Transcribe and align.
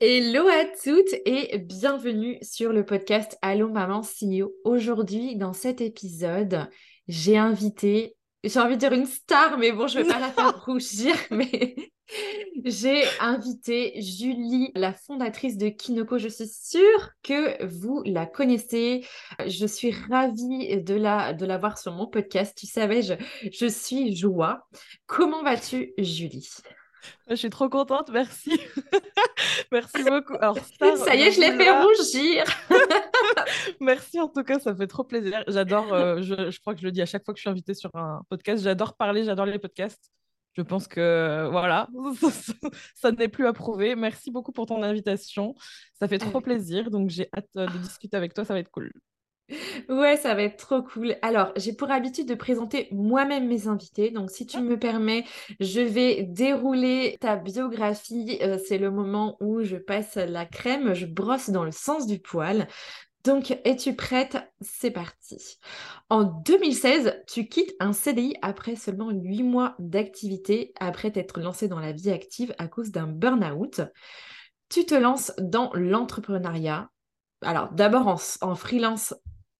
Hello 0.00 0.46
à 0.46 0.64
toutes 0.80 1.12
et 1.24 1.58
bienvenue 1.58 2.38
sur 2.40 2.72
le 2.72 2.86
podcast 2.86 3.36
Allo 3.42 3.68
Maman 3.68 4.02
CEO. 4.02 4.54
Aujourd'hui, 4.62 5.34
dans 5.34 5.52
cet 5.52 5.80
épisode, 5.80 6.68
j'ai 7.08 7.36
invité, 7.36 8.14
j'ai 8.44 8.60
envie 8.60 8.76
de 8.76 8.78
dire 8.78 8.92
une 8.92 9.06
star, 9.06 9.58
mais 9.58 9.72
bon, 9.72 9.88
je 9.88 9.98
vais 9.98 10.04
pas 10.06 10.20
la 10.20 10.30
faire 10.30 10.56
rougir, 10.66 11.16
mais 11.32 11.74
j'ai 12.64 13.02
invité 13.18 14.00
Julie, 14.00 14.70
la 14.76 14.92
fondatrice 14.92 15.56
de 15.56 15.68
Kinoko. 15.68 16.18
Je 16.18 16.28
suis 16.28 16.46
sûre 16.46 17.10
que 17.24 17.64
vous 17.66 18.00
la 18.06 18.26
connaissez. 18.26 19.04
Je 19.48 19.66
suis 19.66 19.90
ravie 19.90 20.80
de 20.80 20.94
la, 20.94 21.32
de 21.32 21.44
la 21.44 21.58
voir 21.58 21.76
sur 21.76 21.92
mon 21.92 22.06
podcast. 22.06 22.56
Tu 22.56 22.68
savais, 22.68 23.02
je, 23.02 23.14
je 23.50 23.66
suis 23.66 24.14
joie. 24.14 24.68
Comment 25.06 25.42
vas-tu, 25.42 25.92
Julie? 25.98 26.48
Je 27.28 27.34
suis 27.34 27.50
trop 27.50 27.68
contente, 27.68 28.10
merci. 28.10 28.60
merci 29.72 30.02
beaucoup. 30.04 30.34
Alors, 30.40 30.58
ça 30.58 31.14
y 31.14 31.22
est, 31.22 31.32
je 31.32 31.40
l'ai 31.40 31.52
fait 31.52 31.70
rougir. 31.70 32.44
merci 33.80 34.20
en 34.20 34.28
tout 34.28 34.42
cas, 34.42 34.58
ça 34.58 34.74
fait 34.74 34.86
trop 34.86 35.04
plaisir. 35.04 35.44
J'adore, 35.48 35.92
euh, 35.92 36.22
je, 36.22 36.50
je, 36.50 36.60
crois 36.60 36.74
que 36.74 36.80
je 36.80 36.86
le 36.86 36.92
dis 36.92 37.02
à 37.02 37.06
chaque 37.06 37.24
fois 37.24 37.34
que 37.34 37.38
je 37.38 37.42
suis 37.42 37.50
invitée 37.50 37.74
sur 37.74 37.94
un 37.94 38.22
podcast, 38.28 38.62
j'adore 38.62 38.96
parler, 38.96 39.24
j'adore 39.24 39.46
les 39.46 39.58
podcasts. 39.58 40.10
Je 40.58 40.62
pense 40.62 40.88
que 40.88 41.48
voilà, 41.52 41.86
ça 42.96 43.12
n'est 43.12 43.28
plus 43.28 43.46
à 43.46 43.52
prouver. 43.52 43.94
Merci 43.94 44.32
beaucoup 44.32 44.50
pour 44.50 44.66
ton 44.66 44.82
invitation. 44.82 45.54
Ça 45.94 46.08
fait 46.08 46.18
trop 46.18 46.40
plaisir. 46.40 46.90
Donc 46.90 47.10
j'ai 47.10 47.28
hâte 47.36 47.48
euh, 47.56 47.66
de 47.68 47.78
discuter 47.78 48.16
avec 48.16 48.34
toi. 48.34 48.44
Ça 48.44 48.54
va 48.54 48.60
être 48.60 48.70
cool. 48.70 48.92
Ouais, 49.88 50.16
ça 50.16 50.34
va 50.34 50.42
être 50.42 50.58
trop 50.58 50.82
cool. 50.82 51.16
Alors, 51.22 51.52
j'ai 51.56 51.72
pour 51.72 51.90
habitude 51.90 52.28
de 52.28 52.34
présenter 52.34 52.88
moi-même 52.92 53.48
mes 53.48 53.66
invités. 53.66 54.10
Donc, 54.10 54.30
si 54.30 54.46
tu 54.46 54.58
ah. 54.58 54.60
me 54.60 54.78
permets, 54.78 55.24
je 55.60 55.80
vais 55.80 56.24
dérouler 56.24 57.16
ta 57.20 57.36
biographie. 57.36 58.38
Euh, 58.42 58.58
c'est 58.66 58.78
le 58.78 58.90
moment 58.90 59.36
où 59.40 59.62
je 59.62 59.76
passe 59.76 60.16
la 60.16 60.44
crème, 60.44 60.92
je 60.94 61.06
brosse 61.06 61.50
dans 61.50 61.64
le 61.64 61.70
sens 61.70 62.06
du 62.06 62.18
poil. 62.18 62.68
Donc, 63.24 63.58
es-tu 63.64 63.94
prête? 63.94 64.38
C'est 64.60 64.90
parti. 64.90 65.58
En 66.08 66.24
2016, 66.24 67.22
tu 67.26 67.48
quittes 67.48 67.74
un 67.80 67.92
CDI 67.92 68.34
après 68.42 68.76
seulement 68.76 69.10
8 69.10 69.42
mois 69.42 69.74
d'activité, 69.78 70.72
après 70.78 71.10
t'être 71.10 71.40
lancé 71.40 71.68
dans 71.68 71.80
la 71.80 71.92
vie 71.92 72.10
active 72.10 72.54
à 72.58 72.68
cause 72.68 72.90
d'un 72.90 73.06
burn-out. 73.06 73.80
Tu 74.68 74.84
te 74.84 74.94
lances 74.94 75.32
dans 75.38 75.70
l'entrepreneuriat. 75.74 76.90
Alors, 77.42 77.72
d'abord 77.72 78.06
en, 78.06 78.16
en 78.40 78.54
freelance 78.54 79.14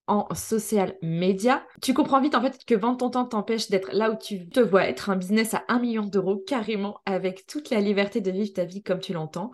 en 0.08 0.26
social 0.34 0.96
media. 1.02 1.64
Tu 1.82 1.94
comprends 1.94 2.20
vite 2.20 2.34
en 2.34 2.42
fait 2.42 2.64
que 2.64 2.74
vendre 2.74 2.98
ton 2.98 3.10
temps 3.10 3.24
t'empêche 3.24 3.70
d'être 3.70 3.90
là 3.92 4.10
où 4.10 4.16
tu 4.16 4.48
te 4.48 4.60
vois 4.60 4.88
être 4.88 5.10
un 5.10 5.16
business 5.16 5.54
à 5.54 5.64
1 5.68 5.78
million 5.78 6.04
d'euros 6.04 6.42
carrément 6.46 7.00
avec 7.06 7.46
toute 7.46 7.70
la 7.70 7.80
liberté 7.80 8.20
de 8.20 8.30
vivre 8.30 8.52
ta 8.52 8.64
vie 8.64 8.82
comme 8.82 9.00
tu 9.00 9.12
l'entends. 9.12 9.52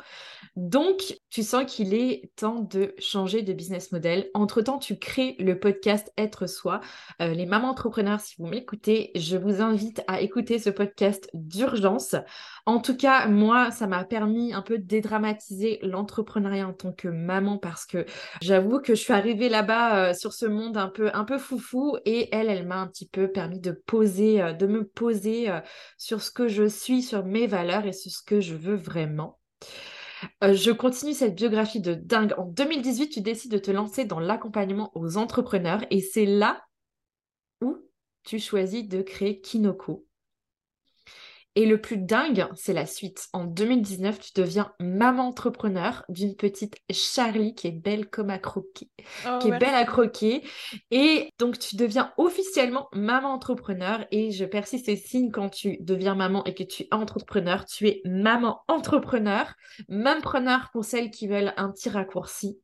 Donc, 0.56 1.18
tu 1.30 1.42
sens 1.42 1.64
qu'il 1.66 1.94
est 1.94 2.30
temps 2.36 2.60
de 2.60 2.94
changer 2.98 3.42
de 3.42 3.52
business 3.52 3.90
model. 3.90 4.30
Entre-temps, 4.34 4.78
tu 4.78 4.96
crées 4.96 5.34
le 5.40 5.58
podcast 5.58 6.12
Être 6.16 6.46
Soi. 6.46 6.80
Euh, 7.20 7.34
les 7.34 7.46
mamans 7.46 7.70
entrepreneurs, 7.70 8.20
si 8.20 8.36
vous 8.38 8.46
m'écoutez, 8.46 9.10
je 9.16 9.36
vous 9.36 9.60
invite 9.60 10.02
à 10.06 10.20
écouter 10.20 10.60
ce 10.60 10.70
podcast 10.70 11.28
d'urgence. 11.34 12.14
En 12.66 12.80
tout 12.80 12.96
cas, 12.96 13.26
moi, 13.28 13.70
ça 13.70 13.86
m'a 13.86 14.04
permis 14.04 14.54
un 14.54 14.62
peu 14.62 14.78
de 14.78 14.84
dédramatiser 14.84 15.78
l'entrepreneuriat 15.82 16.66
en 16.66 16.72
tant 16.72 16.92
que 16.92 17.08
maman 17.08 17.58
parce 17.58 17.84
que 17.84 18.06
j'avoue 18.40 18.80
que 18.80 18.94
je 18.94 19.00
suis 19.00 19.12
arrivée 19.12 19.50
là-bas 19.50 20.10
euh, 20.10 20.14
sur 20.14 20.32
ce 20.32 20.46
monde 20.46 20.78
un 20.78 20.88
peu, 20.88 21.10
un 21.12 21.24
peu 21.24 21.36
foufou 21.36 21.98
et 22.06 22.34
elle, 22.34 22.48
elle 22.48 22.66
m'a 22.66 22.80
un 22.80 22.86
petit 22.86 23.06
peu 23.06 23.28
permis 23.28 23.60
de 23.60 23.72
poser, 23.72 24.40
euh, 24.40 24.52
de 24.54 24.66
me 24.66 24.86
poser 24.86 25.50
sur 25.98 26.22
ce 26.22 26.30
que 26.30 26.48
je 26.48 26.66
suis, 26.66 27.02
sur 27.02 27.24
mes 27.24 27.46
valeurs 27.46 27.84
et 27.84 27.92
sur 27.92 28.10
ce 28.10 28.22
que 28.22 28.40
je 28.40 28.54
veux 28.54 28.76
vraiment. 28.76 29.38
Euh, 30.42 30.54
je 30.54 30.70
continue 30.70 31.12
cette 31.12 31.34
biographie 31.34 31.80
de 31.80 31.94
dingue. 31.94 32.34
En 32.38 32.46
2018, 32.46 33.08
tu 33.10 33.20
décides 33.20 33.52
de 33.52 33.58
te 33.58 33.70
lancer 33.70 34.04
dans 34.04 34.20
l'accompagnement 34.20 34.90
aux 34.94 35.16
entrepreneurs 35.16 35.84
et 35.90 36.00
c'est 36.00 36.26
là 36.26 36.64
où 37.60 37.76
tu 38.24 38.38
choisis 38.38 38.86
de 38.86 39.02
créer 39.02 39.40
Kinoko. 39.40 40.06
Et 41.56 41.66
le 41.66 41.80
plus 41.80 41.98
dingue, 41.98 42.46
c'est 42.56 42.72
la 42.72 42.86
suite. 42.86 43.28
En 43.32 43.44
2019, 43.44 44.18
tu 44.18 44.30
deviens 44.34 44.72
maman 44.80 45.28
entrepreneur 45.28 46.04
d'une 46.08 46.34
petite 46.34 46.76
Charlie 46.90 47.54
qui 47.54 47.68
est 47.68 47.72
belle 47.72 48.08
comme 48.08 48.30
à 48.30 48.38
croquer, 48.38 48.90
oh, 49.26 49.38
qui 49.40 49.48
est 49.48 49.58
belle 49.58 49.74
à 49.74 49.84
croquer. 49.84 50.42
Et 50.90 51.28
donc, 51.38 51.58
tu 51.58 51.76
deviens 51.76 52.12
officiellement 52.16 52.88
maman 52.92 53.32
entrepreneur. 53.32 54.04
Et 54.10 54.32
je 54.32 54.44
persiste 54.44 54.88
et 54.88 54.96
signe 54.96 55.30
quand 55.30 55.48
tu 55.48 55.78
deviens 55.80 56.14
maman 56.14 56.44
et 56.44 56.54
que 56.54 56.64
tu 56.64 56.84
es 56.84 56.88
entrepreneur. 56.90 57.64
Tu 57.66 57.88
es 57.88 58.00
maman 58.04 58.62
entrepreneur, 58.68 59.54
preneur 60.22 60.70
pour 60.72 60.84
celles 60.84 61.10
qui 61.10 61.28
veulent 61.28 61.52
un 61.56 61.70
petit 61.70 61.88
raccourci. 61.88 62.58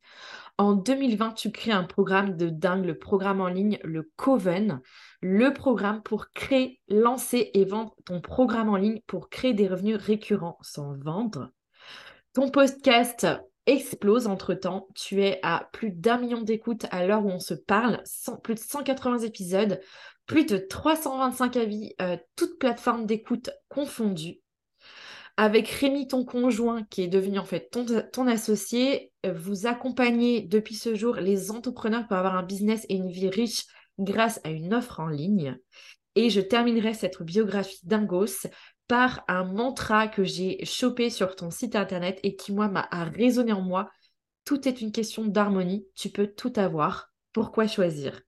En 0.57 0.73
2020, 0.73 1.33
tu 1.33 1.51
crées 1.51 1.71
un 1.71 1.83
programme 1.83 2.37
de 2.37 2.49
dingue, 2.49 2.85
le 2.85 2.97
programme 2.97 3.41
en 3.41 3.47
ligne, 3.47 3.79
le 3.83 4.11
Coven, 4.15 4.81
le 5.21 5.53
programme 5.53 6.03
pour 6.03 6.31
créer, 6.31 6.79
lancer 6.87 7.51
et 7.53 7.65
vendre 7.65 7.95
ton 8.05 8.21
programme 8.21 8.69
en 8.69 8.75
ligne 8.75 9.01
pour 9.07 9.29
créer 9.29 9.53
des 9.53 9.67
revenus 9.67 9.97
récurrents 9.97 10.57
sans 10.61 10.93
vendre. 10.99 11.51
Ton 12.33 12.49
podcast 12.49 13.27
explose 13.65 14.27
entre-temps. 14.27 14.87
Tu 14.95 15.23
es 15.23 15.39
à 15.43 15.69
plus 15.71 15.91
d'un 15.91 16.17
million 16.17 16.41
d'écoutes 16.41 16.85
à 16.91 17.05
l'heure 17.05 17.25
où 17.25 17.29
on 17.29 17.39
se 17.39 17.53
parle, 17.53 18.03
plus 18.43 18.55
de 18.55 18.59
180 18.59 19.19
épisodes, 19.19 19.79
plus 20.25 20.45
de 20.45 20.57
325 20.57 21.57
avis, 21.57 21.93
euh, 22.01 22.17
toutes 22.35 22.57
plateformes 22.59 23.05
d'écoute 23.05 23.49
confondues 23.69 24.40
avec 25.37 25.67
Rémi, 25.69 26.07
ton 26.07 26.25
conjoint, 26.25 26.83
qui 26.83 27.03
est 27.03 27.07
devenu 27.07 27.39
en 27.39 27.45
fait 27.45 27.69
ton, 27.69 28.27
associé, 28.27 29.11
euh, 29.25 29.33
vous 29.33 29.65
accompagnez 29.67 30.41
depuis 30.41 30.75
ce 30.75 30.95
jour 30.95 31.15
les 31.15 31.51
entrepreneurs 31.51 32.07
pour 32.07 32.17
avoir 32.17 32.35
un 32.35 32.43
business 32.43 32.85
et 32.89 32.95
une 32.95 33.11
vie 33.11 33.29
riche 33.29 33.65
grâce 33.99 34.39
à 34.43 34.49
une 34.49 34.73
offre 34.73 34.99
en 34.99 35.07
ligne. 35.07 35.57
Et 36.15 36.29
je 36.29 36.41
terminerai 36.41 36.93
cette 36.93 37.21
biographie 37.21 37.79
d'Ingos 37.83 38.47
par 38.87 39.23
un 39.27 39.45
mantra 39.45 40.07
que 40.07 40.23
j'ai 40.23 40.63
chopé 40.65 41.09
sur 41.09 41.35
ton 41.35 41.49
site 41.49 41.75
internet 41.75 42.19
et 42.23 42.35
qui, 42.35 42.51
moi, 42.51 42.67
m'a 42.67 42.89
résonné 42.91 43.53
en 43.53 43.61
moi. 43.61 43.89
Tout 44.43 44.67
est 44.67 44.81
une 44.81 44.91
question 44.91 45.25
d'harmonie. 45.25 45.85
Tu 45.95 46.09
peux 46.09 46.27
tout 46.27 46.51
avoir. 46.57 47.09
Pourquoi 47.31 47.67
choisir? 47.67 48.21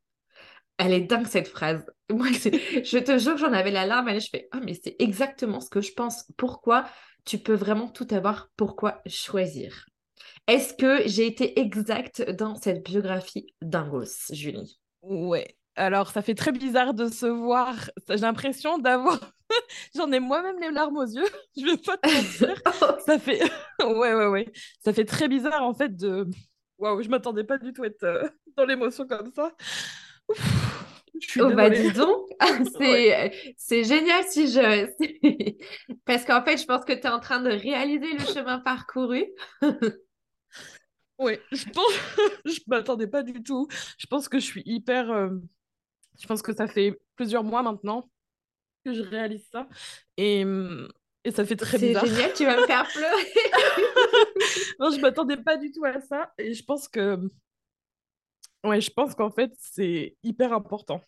Elle 0.78 0.94
est 0.94 1.01
dingue 1.01 1.28
cette 1.28 1.47
phrase. 1.47 1.85
Moi, 2.11 2.28
je 2.31 2.97
te 2.97 3.17
jure 3.17 3.34
que 3.34 3.39
j'en 3.39 3.53
avais 3.53 3.72
la 3.72 3.85
larme. 3.85 4.09
Et 4.09 4.19
je 4.19 4.29
fais, 4.29 4.50
oh, 4.53 4.59
mais 4.63 4.74
c'est 4.74 4.95
exactement 5.00 5.59
ce 5.59 5.69
que 5.69 5.81
je 5.81 5.94
pense. 5.94 6.25
Pourquoi 6.38 6.86
tu 7.25 7.38
peux 7.38 7.53
vraiment 7.53 7.88
tout 7.88 8.07
avoir? 8.12 8.50
Pourquoi 8.57 9.01
choisir? 9.06 9.86
Est-ce 10.47 10.74
que 10.74 11.07
j'ai 11.07 11.25
été 11.25 11.59
exacte 11.59 12.30
dans 12.31 12.56
cette 12.56 12.83
biographie 12.86 13.53
d'Ingos, 13.62 14.31
Julie? 14.31 14.80
Ouais. 15.01 15.56
Alors, 15.75 16.12
ça 16.12 16.21
fait 16.21 16.36
très 16.36 16.51
bizarre 16.51 16.94
de 16.94 17.07
se 17.07 17.25
voir. 17.25 17.74
J'ai 18.09 18.18
l'impression 18.18 18.77
d'avoir. 18.77 19.19
J'en 19.95 20.12
ai 20.12 20.19
moi-même 20.19 20.59
les 20.59 20.71
larmes 20.71 20.97
aux 20.97 21.06
yeux. 21.06 21.25
Je 21.57 21.65
vais 21.65 21.77
pas 21.77 21.97
te 21.97 22.07
mentir. 22.07 23.00
ça 23.06 23.18
fait. 23.19 23.42
ouais, 23.81 24.13
ouais, 24.13 24.27
ouais. 24.27 24.51
Ça 24.83 24.94
fait 24.94 25.06
très 25.06 25.27
bizarre 25.27 25.63
en 25.63 25.74
fait 25.74 25.95
de. 25.95 26.27
Waouh, 26.77 27.01
je 27.01 27.09
m'attendais 27.09 27.44
pas 27.44 27.57
du 27.57 27.71
tout 27.71 27.83
à 27.83 27.88
être 27.88 28.03
euh, 28.03 28.27
dans 28.57 28.65
l'émotion 28.65 29.07
comme 29.07 29.31
ça. 29.33 29.51
Oh 31.39 31.51
bah 31.56 31.69
dis 31.69 31.91
donc, 31.91 32.30
c'est 33.57 33.83
génial 33.83 34.24
si 34.25 34.47
je... 34.47 35.53
Parce 36.06 36.25
qu'en 36.25 36.44
fait, 36.44 36.57
je 36.57 36.65
pense 36.65 36.85
que 36.85 36.94
tu 36.94 37.00
es 37.00 37.09
en 37.09 37.19
train 37.19 37.41
de 37.41 37.50
réaliser 37.50 38.13
le 38.13 38.25
chemin 38.25 38.59
parcouru. 38.59 39.25
oui, 41.19 41.38
je 41.51 41.65
pense... 41.69 41.94
je 42.45 42.59
m'attendais 42.68 43.07
pas 43.07 43.24
du 43.24 43.41
tout. 43.44 43.68
Je 43.97 44.07
pense 44.07 44.27
que 44.27 44.39
je 44.39 44.45
suis 44.45 44.63
hyper... 44.65 45.12
Euh, 45.12 45.30
je 46.19 46.27
pense 46.27 46.41
que 46.41 46.53
ça 46.53 46.68
fait 46.68 47.00
plusieurs 47.15 47.44
mois 47.44 47.63
maintenant 47.63 48.09
que 48.85 48.94
je 48.94 49.01
réalise 49.01 49.47
ça. 49.51 49.68
Et, 50.18 50.45
et 51.24 51.31
ça 51.31 51.45
fait 51.45 51.56
très 51.56 51.77
bizarre. 51.77 52.03
C'est 52.06 52.13
génial, 52.13 52.33
tu 52.33 52.45
vas 52.45 52.59
me 52.59 52.65
faire 52.65 52.85
pleurer. 52.88 53.33
non, 54.80 54.91
je 54.91 55.00
m'attendais 55.00 55.38
pas 55.38 55.57
du 55.57 55.71
tout 55.71 55.85
à 55.85 56.01
ça. 56.01 56.33
Et 56.38 56.53
je 56.53 56.63
pense 56.63 56.88
que. 56.88 57.18
Ouais, 58.63 58.80
je 58.81 58.92
pense 58.92 59.13
qu'en 59.15 59.30
fait, 59.31 59.51
c'est 59.60 60.15
hyper 60.24 60.54
important. 60.54 61.01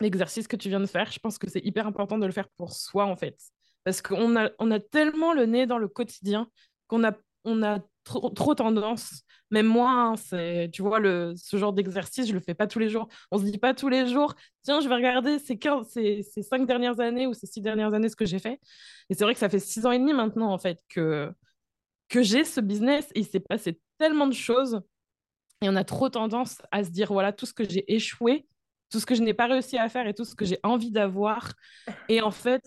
L'exercice 0.00 0.48
que 0.48 0.56
tu 0.56 0.68
viens 0.68 0.80
de 0.80 0.86
faire, 0.86 1.12
je 1.12 1.18
pense 1.20 1.38
que 1.38 1.50
c'est 1.50 1.64
hyper 1.64 1.86
important 1.86 2.18
de 2.18 2.26
le 2.26 2.32
faire 2.32 2.48
pour 2.56 2.72
soi, 2.72 3.06
en 3.06 3.16
fait. 3.16 3.36
Parce 3.84 4.02
qu'on 4.02 4.36
a, 4.36 4.50
on 4.58 4.70
a 4.70 4.80
tellement 4.80 5.32
le 5.34 5.46
nez 5.46 5.66
dans 5.66 5.78
le 5.78 5.88
quotidien 5.88 6.48
qu'on 6.88 7.04
a, 7.04 7.12
on 7.44 7.62
a 7.62 7.80
trop, 8.04 8.30
trop 8.30 8.54
tendance, 8.54 9.22
même 9.50 9.66
moi, 9.66 9.90
hein, 9.90 10.68
tu 10.72 10.82
vois, 10.82 11.00
le, 11.00 11.34
ce 11.36 11.56
genre 11.58 11.72
d'exercice, 11.72 12.28
je 12.28 12.34
le 12.34 12.40
fais 12.40 12.54
pas 12.54 12.66
tous 12.66 12.78
les 12.80 12.90
jours. 12.90 13.08
On 13.30 13.38
se 13.38 13.44
dit 13.44 13.58
pas 13.58 13.74
tous 13.74 13.88
les 13.88 14.06
jours, 14.08 14.34
tiens, 14.62 14.80
je 14.80 14.88
vais 14.88 14.94
regarder 14.96 15.38
ces, 15.38 15.58
15, 15.58 15.88
ces, 15.88 16.22
ces 16.22 16.42
cinq 16.42 16.66
dernières 16.66 17.00
années 17.00 17.26
ou 17.26 17.34
ces 17.34 17.46
six 17.46 17.60
dernières 17.62 17.94
années 17.94 18.08
ce 18.10 18.16
que 18.16 18.26
j'ai 18.26 18.38
fait. 18.40 18.60
Et 19.10 19.14
c'est 19.14 19.24
vrai 19.24 19.34
que 19.34 19.40
ça 19.40 19.48
fait 19.48 19.60
six 19.60 19.86
ans 19.86 19.92
et 19.92 19.98
demi 19.98 20.12
maintenant, 20.14 20.52
en 20.52 20.58
fait, 20.58 20.80
que, 20.88 21.32
que 22.08 22.22
j'ai 22.22 22.44
ce 22.44 22.60
business. 22.60 23.08
Et 23.14 23.20
il 23.20 23.26
s'est 23.26 23.40
passé 23.40 23.80
tellement 23.98 24.26
de 24.26 24.34
choses. 24.34 24.80
Et 25.62 25.68
on 25.68 25.76
a 25.76 25.84
trop 25.84 26.08
tendance 26.08 26.60
à 26.70 26.84
se 26.84 26.90
dire, 26.90 27.12
voilà, 27.12 27.32
tout 27.32 27.46
ce 27.46 27.54
que 27.54 27.68
j'ai 27.68 27.92
échoué, 27.92 28.46
tout 28.90 29.00
ce 29.00 29.06
que 29.06 29.14
je 29.14 29.22
n'ai 29.22 29.34
pas 29.34 29.46
réussi 29.46 29.78
à 29.78 29.88
faire 29.88 30.06
et 30.06 30.14
tout 30.14 30.24
ce 30.24 30.34
que 30.34 30.44
j'ai 30.44 30.58
envie 30.62 30.90
d'avoir. 30.90 31.52
Et 32.08 32.20
en 32.20 32.30
fait, 32.30 32.62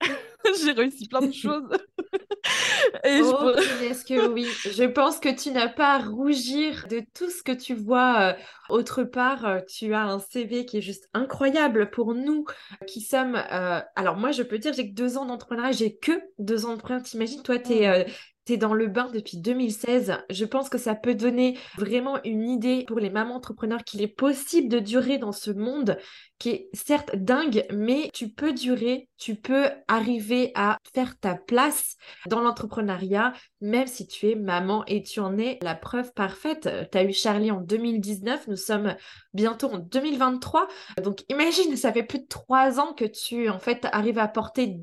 j'ai 0.64 0.72
réussi 0.72 1.08
plein 1.08 1.22
de 1.22 1.32
choses. 1.32 1.68
Et 3.04 3.20
oh, 3.22 3.52
je... 3.56 4.06
que 4.06 4.28
oui? 4.28 4.46
Je 4.64 4.84
pense 4.84 5.18
que 5.18 5.28
tu 5.28 5.50
n'as 5.50 5.68
pas 5.68 5.94
à 5.94 5.98
rougir 5.98 6.86
de 6.88 7.02
tout 7.14 7.30
ce 7.30 7.42
que 7.42 7.52
tu 7.52 7.74
vois. 7.74 8.20
Euh, 8.20 8.34
autre 8.68 9.02
part, 9.02 9.44
euh, 9.44 9.60
tu 9.68 9.92
as 9.94 10.02
un 10.02 10.18
CV 10.20 10.64
qui 10.64 10.78
est 10.78 10.82
juste 10.82 11.08
incroyable 11.12 11.90
pour 11.90 12.14
nous 12.14 12.44
qui 12.86 13.00
sommes. 13.00 13.34
Euh, 13.34 13.80
alors, 13.96 14.16
moi, 14.16 14.30
je 14.30 14.42
peux 14.42 14.58
dire, 14.58 14.72
j'ai 14.72 14.88
que 14.88 14.94
deux 14.94 15.18
ans 15.18 15.26
d'entrepreneuriat, 15.26 15.72
j'ai 15.72 15.96
que 15.96 16.12
deux 16.38 16.64
ans 16.64 16.70
d'entrepreneuriat. 16.70 17.04
T'imagines, 17.04 17.42
toi, 17.42 17.58
tu 17.58 17.72
es, 17.72 18.04
mmh 18.04 18.10
dans 18.56 18.74
le 18.74 18.86
bain 18.86 19.10
depuis 19.12 19.38
2016. 19.38 20.18
Je 20.30 20.44
pense 20.44 20.68
que 20.68 20.78
ça 20.78 20.94
peut 20.94 21.16
donner 21.16 21.58
vraiment 21.76 22.22
une 22.22 22.48
idée 22.48 22.84
pour 22.86 23.00
les 23.00 23.10
mamans 23.10 23.34
entrepreneurs 23.34 23.82
qu'il 23.82 24.02
est 24.02 24.06
possible 24.06 24.68
de 24.68 24.78
durer 24.78 25.18
dans 25.18 25.32
ce 25.32 25.50
monde 25.50 25.98
qui 26.38 26.50
est 26.50 26.68
certes 26.72 27.16
dingue, 27.16 27.66
mais 27.72 28.10
tu 28.12 28.28
peux 28.28 28.52
durer, 28.52 29.08
tu 29.16 29.34
peux 29.34 29.68
arriver 29.88 30.52
à 30.54 30.78
faire 30.94 31.18
ta 31.18 31.34
place 31.34 31.96
dans 32.26 32.40
l'entrepreneuriat, 32.40 33.32
même 33.60 33.86
si 33.88 34.06
tu 34.06 34.30
es 34.30 34.34
maman 34.36 34.84
et 34.86 35.02
tu 35.02 35.18
en 35.18 35.38
es 35.38 35.58
la 35.62 35.74
preuve 35.74 36.12
parfaite. 36.12 36.68
Tu 36.92 36.98
as 36.98 37.04
eu 37.04 37.12
Charlie 37.12 37.50
en 37.50 37.60
2019, 37.60 38.46
nous 38.46 38.56
sommes 38.56 38.94
bientôt 39.34 39.72
en 39.72 39.78
2023. 39.78 40.68
Donc 41.02 41.24
imagine, 41.28 41.76
ça 41.76 41.92
fait 41.92 42.04
plus 42.04 42.20
de 42.20 42.26
trois 42.26 42.78
ans 42.78 42.92
que 42.92 43.06
tu 43.06 43.48
en 43.48 43.58
fait 43.58 43.86
arrives 43.90 44.18
à 44.18 44.28
porter 44.28 44.78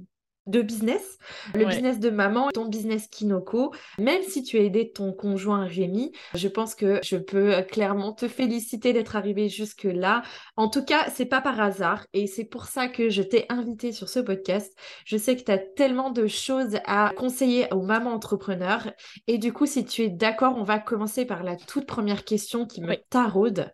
de 0.46 0.62
business, 0.62 1.18
le 1.54 1.66
business 1.66 2.00
de 2.00 2.10
maman, 2.10 2.50
ton 2.50 2.66
business 2.66 3.08
Kinoko. 3.08 3.74
Même 3.98 4.22
si 4.24 4.44
tu 4.44 4.58
as 4.58 4.62
aidé 4.62 4.92
ton 4.92 5.14
conjoint 5.14 5.66
Rémi, 5.66 6.12
je 6.34 6.48
pense 6.48 6.76
que 6.76 7.00
je 7.04 7.18
peux 7.18 7.62
clairement 7.64 8.14
te 8.14 8.28
féliciter 8.28 8.94
d'être 8.94 9.16
arrivé 9.16 9.50
jusque 9.50 9.84
là. 9.84 10.22
En 10.58 10.70
tout 10.70 10.84
cas, 10.84 11.10
c'est 11.10 11.26
pas 11.26 11.42
par 11.42 11.60
hasard 11.60 12.06
et 12.14 12.28
c'est 12.28 12.46
pour 12.46 12.66
ça 12.66 12.88
que 12.88 13.10
je 13.10 13.22
t'ai 13.22 13.46
invité 13.50 13.92
sur 13.92 14.10
ce 14.10 14.20
podcast. 14.20 14.76
Je 15.06 15.18
sais 15.18 15.36
que 15.36 15.44
tu 15.44 15.52
as 15.52 15.58
tellement 15.58 16.12
de 16.12 16.28
choses 16.28 16.78
à 16.86 17.12
conseiller 17.16 17.68
aux 17.74 17.82
mamans 17.82 18.14
entrepreneurs 18.14 18.92
et 19.28 19.38
du 19.38 19.54
coup, 19.54 19.66
si 19.66 19.86
tu 19.86 20.04
es 20.04 20.10
d'accord, 20.10 20.56
on 20.58 20.64
va 20.64 20.80
commencer 20.80 21.26
par 21.26 21.44
la 21.44 21.56
toute 21.56 21.86
première 21.86 22.26
question 22.26 22.66
qui 22.66 22.82
me 22.82 22.96
taraude. 23.10 23.72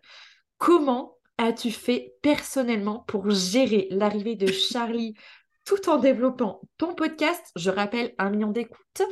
Comment 0.58 1.16
as-tu 1.38 1.70
fait 1.70 2.12
personnellement 2.20 3.02
pour 3.06 3.30
gérer 3.30 3.88
l'arrivée 3.90 4.36
de 4.36 4.46
Charlie 4.46 5.14
tout 5.64 5.88
en 5.88 5.98
développant 5.98 6.60
ton 6.78 6.94
podcast, 6.94 7.50
je 7.56 7.70
rappelle 7.70 8.14
un 8.18 8.30
million 8.30 8.50
d'écoutes, 8.50 9.02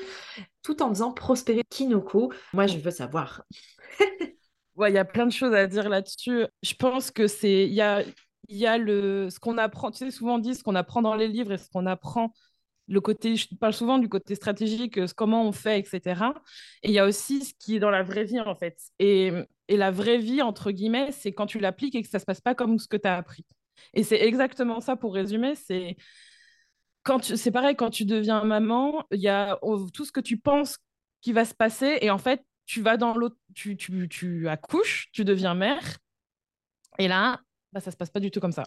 tout 0.63 0.83
en 0.83 0.89
faisant 0.89 1.13
prospérer 1.13 1.63
Kinoko. 1.69 2.33
Moi, 2.53 2.67
je 2.67 2.79
veux 2.79 2.91
savoir. 2.91 3.43
ouais, 4.77 4.91
il 4.91 4.95
y 4.95 4.99
a 4.99 5.05
plein 5.05 5.27
de 5.27 5.33
choses 5.33 5.55
à 5.55 5.67
dire 5.67 5.89
là-dessus. 5.89 6.47
Je 6.63 6.75
pense 6.75 7.11
que 7.11 7.27
c'est 7.27 7.67
il 7.67 7.75
y 7.75 7.81
a 7.81 8.03
il 8.49 8.57
y 8.57 8.67
a 8.67 8.79
le 8.79 9.29
ce 9.31 9.39
qu'on 9.39 9.59
apprend, 9.59 9.91
tu 9.91 9.99
sais 9.99 10.11
souvent 10.11 10.39
dit 10.39 10.55
ce 10.55 10.63
qu'on 10.63 10.75
apprend 10.75 11.03
dans 11.03 11.15
les 11.15 11.29
livres 11.29 11.53
et 11.53 11.59
ce 11.59 11.69
qu'on 11.69 11.87
apprend 11.87 12.33
le 12.89 13.01
côté, 13.01 13.37
je 13.37 13.55
parle 13.55 13.75
souvent 13.75 13.99
du 13.99 14.09
côté 14.09 14.35
stratégique, 14.35 14.99
comment 15.15 15.47
on 15.47 15.53
fait, 15.53 15.79
etc. 15.79 16.33
Et 16.83 16.89
il 16.89 16.95
y 16.95 16.99
a 16.99 17.07
aussi 17.07 17.45
ce 17.45 17.53
qui 17.59 17.77
est 17.77 17.79
dans 17.81 17.91
la 17.91 18.03
vraie 18.03 18.25
vie, 18.25 18.41
en 18.41 18.55
fait. 18.55 18.79
Et, 18.99 19.31
et 19.69 19.77
la 19.77 19.91
vraie 19.91 20.19
vie, 20.19 20.43
entre 20.43 20.71
guillemets, 20.71 21.13
c'est 21.13 21.33
quand 21.33 21.47
tu 21.47 21.59
l'appliques 21.59 21.95
et 21.95 22.03
que 22.03 22.09
ça 22.09 22.19
se 22.19 22.25
passe 22.25 22.41
pas 22.41 22.55
comme 22.55 22.79
ce 22.79 22.89
que 22.89 22.97
tu 22.97 23.07
as 23.07 23.17
appris. 23.17 23.45
Et 23.95 24.03
c'est 24.03 24.21
exactement 24.23 24.81
ça 24.81 24.97
pour 24.97 25.15
résumer, 25.15 25.55
c'est 25.55 25.97
c'est 27.23 27.51
pareil, 27.51 27.77
quand 27.77 27.91
tu 27.91 28.05
deviens 28.05 28.45
maman, 28.45 29.05
il 29.13 29.21
y 29.21 29.29
a 29.29 29.59
tout 29.93 30.05
ce 30.05 30.13
que 30.13 30.21
tu 30.21 30.39
penses 30.39 30.79
qui 31.21 31.33
va 31.33 31.45
se 31.45 31.55
passer 31.55 31.99
et 32.01 32.11
en 32.11 32.19
fait, 32.19 32.45
tu 32.67 32.83
vas 32.83 32.97
dans 32.97 33.17
l'autre, 33.17 33.37
tu, 33.55 33.77
tu, 33.77 34.09
tu, 34.09 34.49
accouches, 34.49 35.09
tu 35.13 35.25
deviens 35.25 35.55
mère 35.55 35.99
et 36.99 37.09
là, 37.09 37.41
bah, 37.73 37.81
ça 37.81 37.91
se 37.91 37.97
passe 37.97 38.11
pas 38.11 38.21
du 38.21 38.31
tout 38.31 38.41
comme 38.41 38.53
ça. 38.53 38.65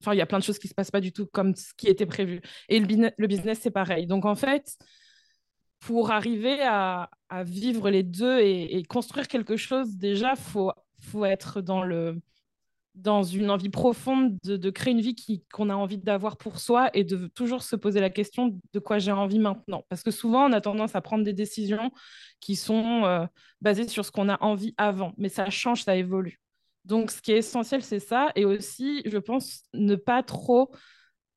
Enfin, 0.00 0.12
il 0.12 0.18
y 0.18 0.22
a 0.22 0.26
plein 0.26 0.38
de 0.38 0.44
choses 0.44 0.58
qui 0.58 0.68
se 0.68 0.74
passent 0.74 0.90
pas 0.90 1.00
du 1.00 1.12
tout 1.12 1.26
comme 1.26 1.54
ce 1.54 1.72
qui 1.76 1.86
était 1.86 2.06
prévu. 2.06 2.40
Et 2.68 2.80
le, 2.80 3.10
le 3.16 3.26
business, 3.26 3.60
c'est 3.62 3.70
pareil. 3.70 4.06
Donc 4.06 4.24
en 4.24 4.34
fait, 4.34 4.76
pour 5.78 6.10
arriver 6.10 6.60
à, 6.62 7.10
à 7.28 7.44
vivre 7.44 7.90
les 7.90 8.02
deux 8.02 8.40
et, 8.40 8.76
et, 8.76 8.84
construire 8.84 9.28
quelque 9.28 9.56
chose, 9.56 9.96
déjà, 9.96 10.34
faut 10.34 10.72
faut 10.98 11.24
être 11.24 11.60
dans 11.60 11.82
le 11.82 12.20
dans 12.94 13.24
une 13.24 13.50
envie 13.50 13.70
profonde 13.70 14.36
de, 14.44 14.70
créer 14.70 14.92
une 14.92 15.00
vie 15.00 15.16
qu'on 15.52 15.68
a 15.68 15.74
envie 15.74 15.98
d'avoir 15.98 16.36
pour 16.36 16.60
soi 16.60 16.90
et 16.94 17.02
de 17.02 17.26
toujours 17.26 17.62
se 17.62 17.74
poser 17.74 18.00
la 18.00 18.10
question 18.10 18.58
de 18.72 18.78
quoi 18.78 18.98
j'ai 18.98 19.12
envie 19.12 19.40
maintenant. 19.40 19.84
Parce 19.88 20.02
que 20.02 20.12
souvent, 20.12 20.48
on 20.48 20.52
a 20.52 20.60
tendance 20.60 20.94
à 20.94 21.00
prendre 21.00 21.24
des 21.24 21.32
décisions 21.32 21.90
qui 22.40 22.54
sont 22.54 23.04
euh, 23.04 23.26
basées 23.60 23.88
sur 23.88 24.04
ce 24.04 24.12
qu'on 24.12 24.28
a 24.28 24.40
envie 24.42 24.74
avant, 24.76 25.12
mais 25.16 25.28
ça 25.28 25.50
change, 25.50 25.82
ça 25.82 25.96
évolue. 25.96 26.40
Donc, 26.84 27.10
ce 27.10 27.20
qui 27.20 27.32
est 27.32 27.38
essentiel, 27.38 27.82
c'est 27.82 27.98
ça. 27.98 28.30
Et 28.36 28.44
aussi, 28.44 29.02
je 29.06 29.18
pense, 29.18 29.62
ne 29.72 29.96
pas 29.96 30.22
trop, 30.22 30.70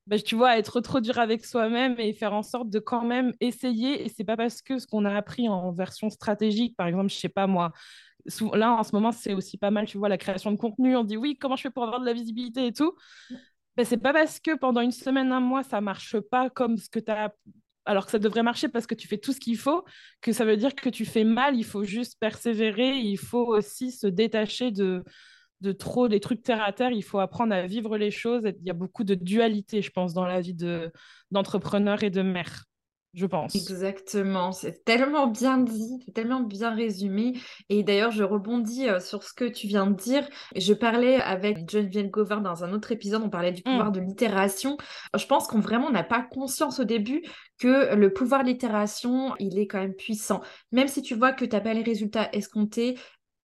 bah, 0.06 0.18
tu 0.18 0.36
vois, 0.36 0.58
être 0.58 0.80
trop 0.80 1.00
dur 1.00 1.18
avec 1.18 1.44
soi-même 1.44 1.96
et 1.98 2.12
faire 2.12 2.34
en 2.34 2.42
sorte 2.42 2.70
de 2.70 2.78
quand 2.78 3.04
même 3.04 3.32
essayer. 3.40 4.04
Et 4.04 4.08
c'est 4.08 4.24
pas 4.24 4.36
parce 4.36 4.62
que 4.62 4.78
ce 4.78 4.86
qu'on 4.86 5.04
a 5.04 5.14
appris 5.14 5.48
en 5.48 5.72
version 5.72 6.08
stratégique, 6.10 6.76
par 6.76 6.86
exemple, 6.86 7.10
je 7.10 7.16
sais 7.16 7.28
pas 7.28 7.46
moi, 7.46 7.72
là, 8.54 8.74
en 8.74 8.82
ce 8.82 8.94
moment, 8.94 9.12
c'est 9.12 9.34
aussi 9.34 9.58
pas 9.58 9.70
mal, 9.70 9.86
tu 9.86 9.98
vois, 9.98 10.08
la 10.08 10.18
création 10.18 10.50
de 10.52 10.56
contenu. 10.56 10.96
On 10.96 11.04
dit 11.04 11.16
oui, 11.16 11.36
comment 11.38 11.56
je 11.56 11.62
fais 11.62 11.70
pour 11.70 11.84
avoir 11.84 12.00
de 12.00 12.06
la 12.06 12.12
visibilité 12.12 12.66
et 12.66 12.72
tout. 12.72 12.94
Ben, 13.76 13.84
c'est 13.84 13.98
pas 13.98 14.12
parce 14.12 14.40
que 14.40 14.56
pendant 14.56 14.80
une 14.80 14.92
semaine, 14.92 15.32
un 15.32 15.40
mois, 15.40 15.62
ça 15.62 15.80
marche 15.80 16.18
pas 16.18 16.50
comme 16.50 16.76
ce 16.78 16.88
que 16.88 16.98
tu 16.98 17.10
as. 17.10 17.32
Alors 17.84 18.04
que 18.04 18.10
ça 18.10 18.18
devrait 18.18 18.42
marcher 18.42 18.68
parce 18.68 18.86
que 18.86 18.94
tu 18.94 19.08
fais 19.08 19.16
tout 19.16 19.32
ce 19.32 19.40
qu'il 19.40 19.56
faut, 19.56 19.82
que 20.20 20.32
ça 20.32 20.44
veut 20.44 20.58
dire 20.58 20.74
que 20.74 20.90
tu 20.90 21.06
fais 21.06 21.24
mal. 21.24 21.56
Il 21.56 21.64
faut 21.64 21.84
juste 21.84 22.18
persévérer. 22.20 22.98
Il 22.98 23.16
faut 23.16 23.46
aussi 23.46 23.92
se 23.92 24.06
détacher 24.06 24.72
de, 24.72 25.04
trop 25.78 26.08
des 26.08 26.20
trucs 26.20 26.42
terre 26.42 26.62
à 26.62 26.72
terre. 26.72 26.90
Il 26.90 27.02
faut 27.02 27.18
apprendre 27.18 27.54
à 27.54 27.66
vivre 27.66 27.96
les 27.96 28.10
choses. 28.10 28.42
Il 28.60 28.66
y 28.66 28.70
a 28.70 28.74
beaucoup 28.74 29.04
de 29.04 29.14
dualité, 29.14 29.80
je 29.80 29.90
pense, 29.90 30.12
dans 30.12 30.26
la 30.26 30.40
vie 30.40 30.56
d'entrepreneur 31.30 32.02
et 32.02 32.10
de 32.10 32.22
mère 32.22 32.67
je 33.18 33.26
pense. 33.26 33.54
Exactement, 33.56 34.52
c'est 34.52 34.84
tellement 34.84 35.26
bien 35.26 35.58
dit, 35.58 35.98
tellement 36.14 36.40
bien 36.40 36.74
résumé. 36.74 37.34
Et 37.68 37.82
d'ailleurs, 37.82 38.12
je 38.12 38.22
rebondis 38.22 38.88
euh, 38.88 39.00
sur 39.00 39.24
ce 39.24 39.32
que 39.32 39.44
tu 39.44 39.66
viens 39.66 39.88
de 39.88 39.96
dire. 39.96 40.28
Je 40.54 40.72
parlais 40.72 41.16
avec 41.16 41.68
Geneviève 41.68 42.10
Govin 42.10 42.40
dans 42.40 42.62
un 42.62 42.72
autre 42.72 42.92
épisode, 42.92 43.22
on 43.24 43.28
parlait 43.30 43.52
du 43.52 43.62
pouvoir 43.62 43.88
mmh. 43.88 43.92
de 43.92 44.00
l'itération. 44.00 44.76
Je 45.16 45.26
pense 45.26 45.48
qu'on 45.48 45.60
vraiment 45.60 45.90
n'a 45.90 46.04
pas 46.04 46.22
conscience 46.22 46.78
au 46.78 46.84
début 46.84 47.22
que 47.58 47.94
le 47.96 48.12
pouvoir 48.12 48.44
de 48.44 48.48
l'itération, 48.48 49.34
il 49.40 49.58
est 49.58 49.66
quand 49.66 49.80
même 49.80 49.94
puissant. 49.94 50.40
Même 50.70 50.86
si 50.86 51.02
tu 51.02 51.16
vois 51.16 51.32
que 51.32 51.44
tu 51.44 51.56
n'as 51.56 51.60
pas 51.60 51.74
les 51.74 51.82
résultats 51.82 52.28
escomptés, 52.32 52.96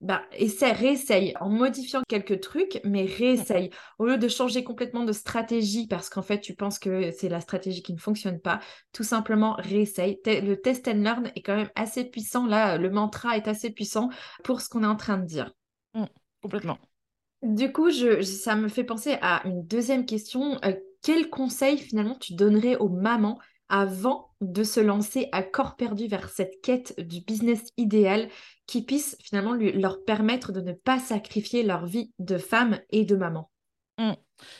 bah, 0.04 0.22
essaie, 0.32 0.72
réessaye 0.72 1.32
en 1.40 1.48
modifiant 1.48 2.02
quelques 2.06 2.40
trucs, 2.40 2.78
mais 2.84 3.06
réessaye. 3.06 3.70
Au 3.98 4.04
lieu 4.04 4.18
de 4.18 4.28
changer 4.28 4.62
complètement 4.62 5.04
de 5.04 5.12
stratégie 5.12 5.86
parce 5.86 6.10
qu'en 6.10 6.20
fait, 6.20 6.40
tu 6.40 6.54
penses 6.54 6.78
que 6.78 7.10
c'est 7.10 7.30
la 7.30 7.40
stratégie 7.40 7.82
qui 7.82 7.94
ne 7.94 7.98
fonctionne 7.98 8.38
pas, 8.38 8.60
tout 8.92 9.02
simplement 9.02 9.56
réessaye. 9.58 10.20
Le 10.26 10.56
test 10.56 10.88
and 10.88 11.02
learn 11.02 11.32
est 11.34 11.40
quand 11.40 11.56
même 11.56 11.70
assez 11.74 12.04
puissant. 12.04 12.46
Là, 12.46 12.76
le 12.76 12.90
mantra 12.90 13.38
est 13.38 13.48
assez 13.48 13.70
puissant 13.70 14.10
pour 14.44 14.60
ce 14.60 14.68
qu'on 14.68 14.84
est 14.84 14.86
en 14.86 14.96
train 14.96 15.16
de 15.16 15.24
dire. 15.24 15.54
Mmh, 15.94 16.04
complètement. 16.42 16.78
Du 17.42 17.72
coup, 17.72 17.88
je, 17.88 18.20
ça 18.20 18.56
me 18.56 18.68
fait 18.68 18.84
penser 18.84 19.16
à 19.22 19.40
une 19.46 19.66
deuxième 19.66 20.04
question. 20.04 20.58
Euh, 20.66 20.74
quel 21.02 21.30
conseil 21.30 21.78
finalement 21.78 22.16
tu 22.16 22.34
donnerais 22.34 22.76
aux 22.76 22.90
mamans 22.90 23.38
avant 23.76 24.30
de 24.40 24.62
se 24.62 24.78
lancer 24.78 25.28
à 25.32 25.42
corps 25.42 25.74
perdu 25.74 26.06
vers 26.06 26.28
cette 26.28 26.60
quête 26.62 26.94
du 26.96 27.22
business 27.22 27.72
idéal 27.76 28.28
qui 28.68 28.82
puisse 28.82 29.16
finalement 29.20 29.52
leur 29.52 30.04
permettre 30.04 30.52
de 30.52 30.60
ne 30.60 30.72
pas 30.72 31.00
sacrifier 31.00 31.64
leur 31.64 31.84
vie 31.84 32.12
de 32.20 32.38
femme 32.38 32.78
et 32.90 33.04
de 33.04 33.16
maman. 33.16 33.50
Mmh. 33.98 34.12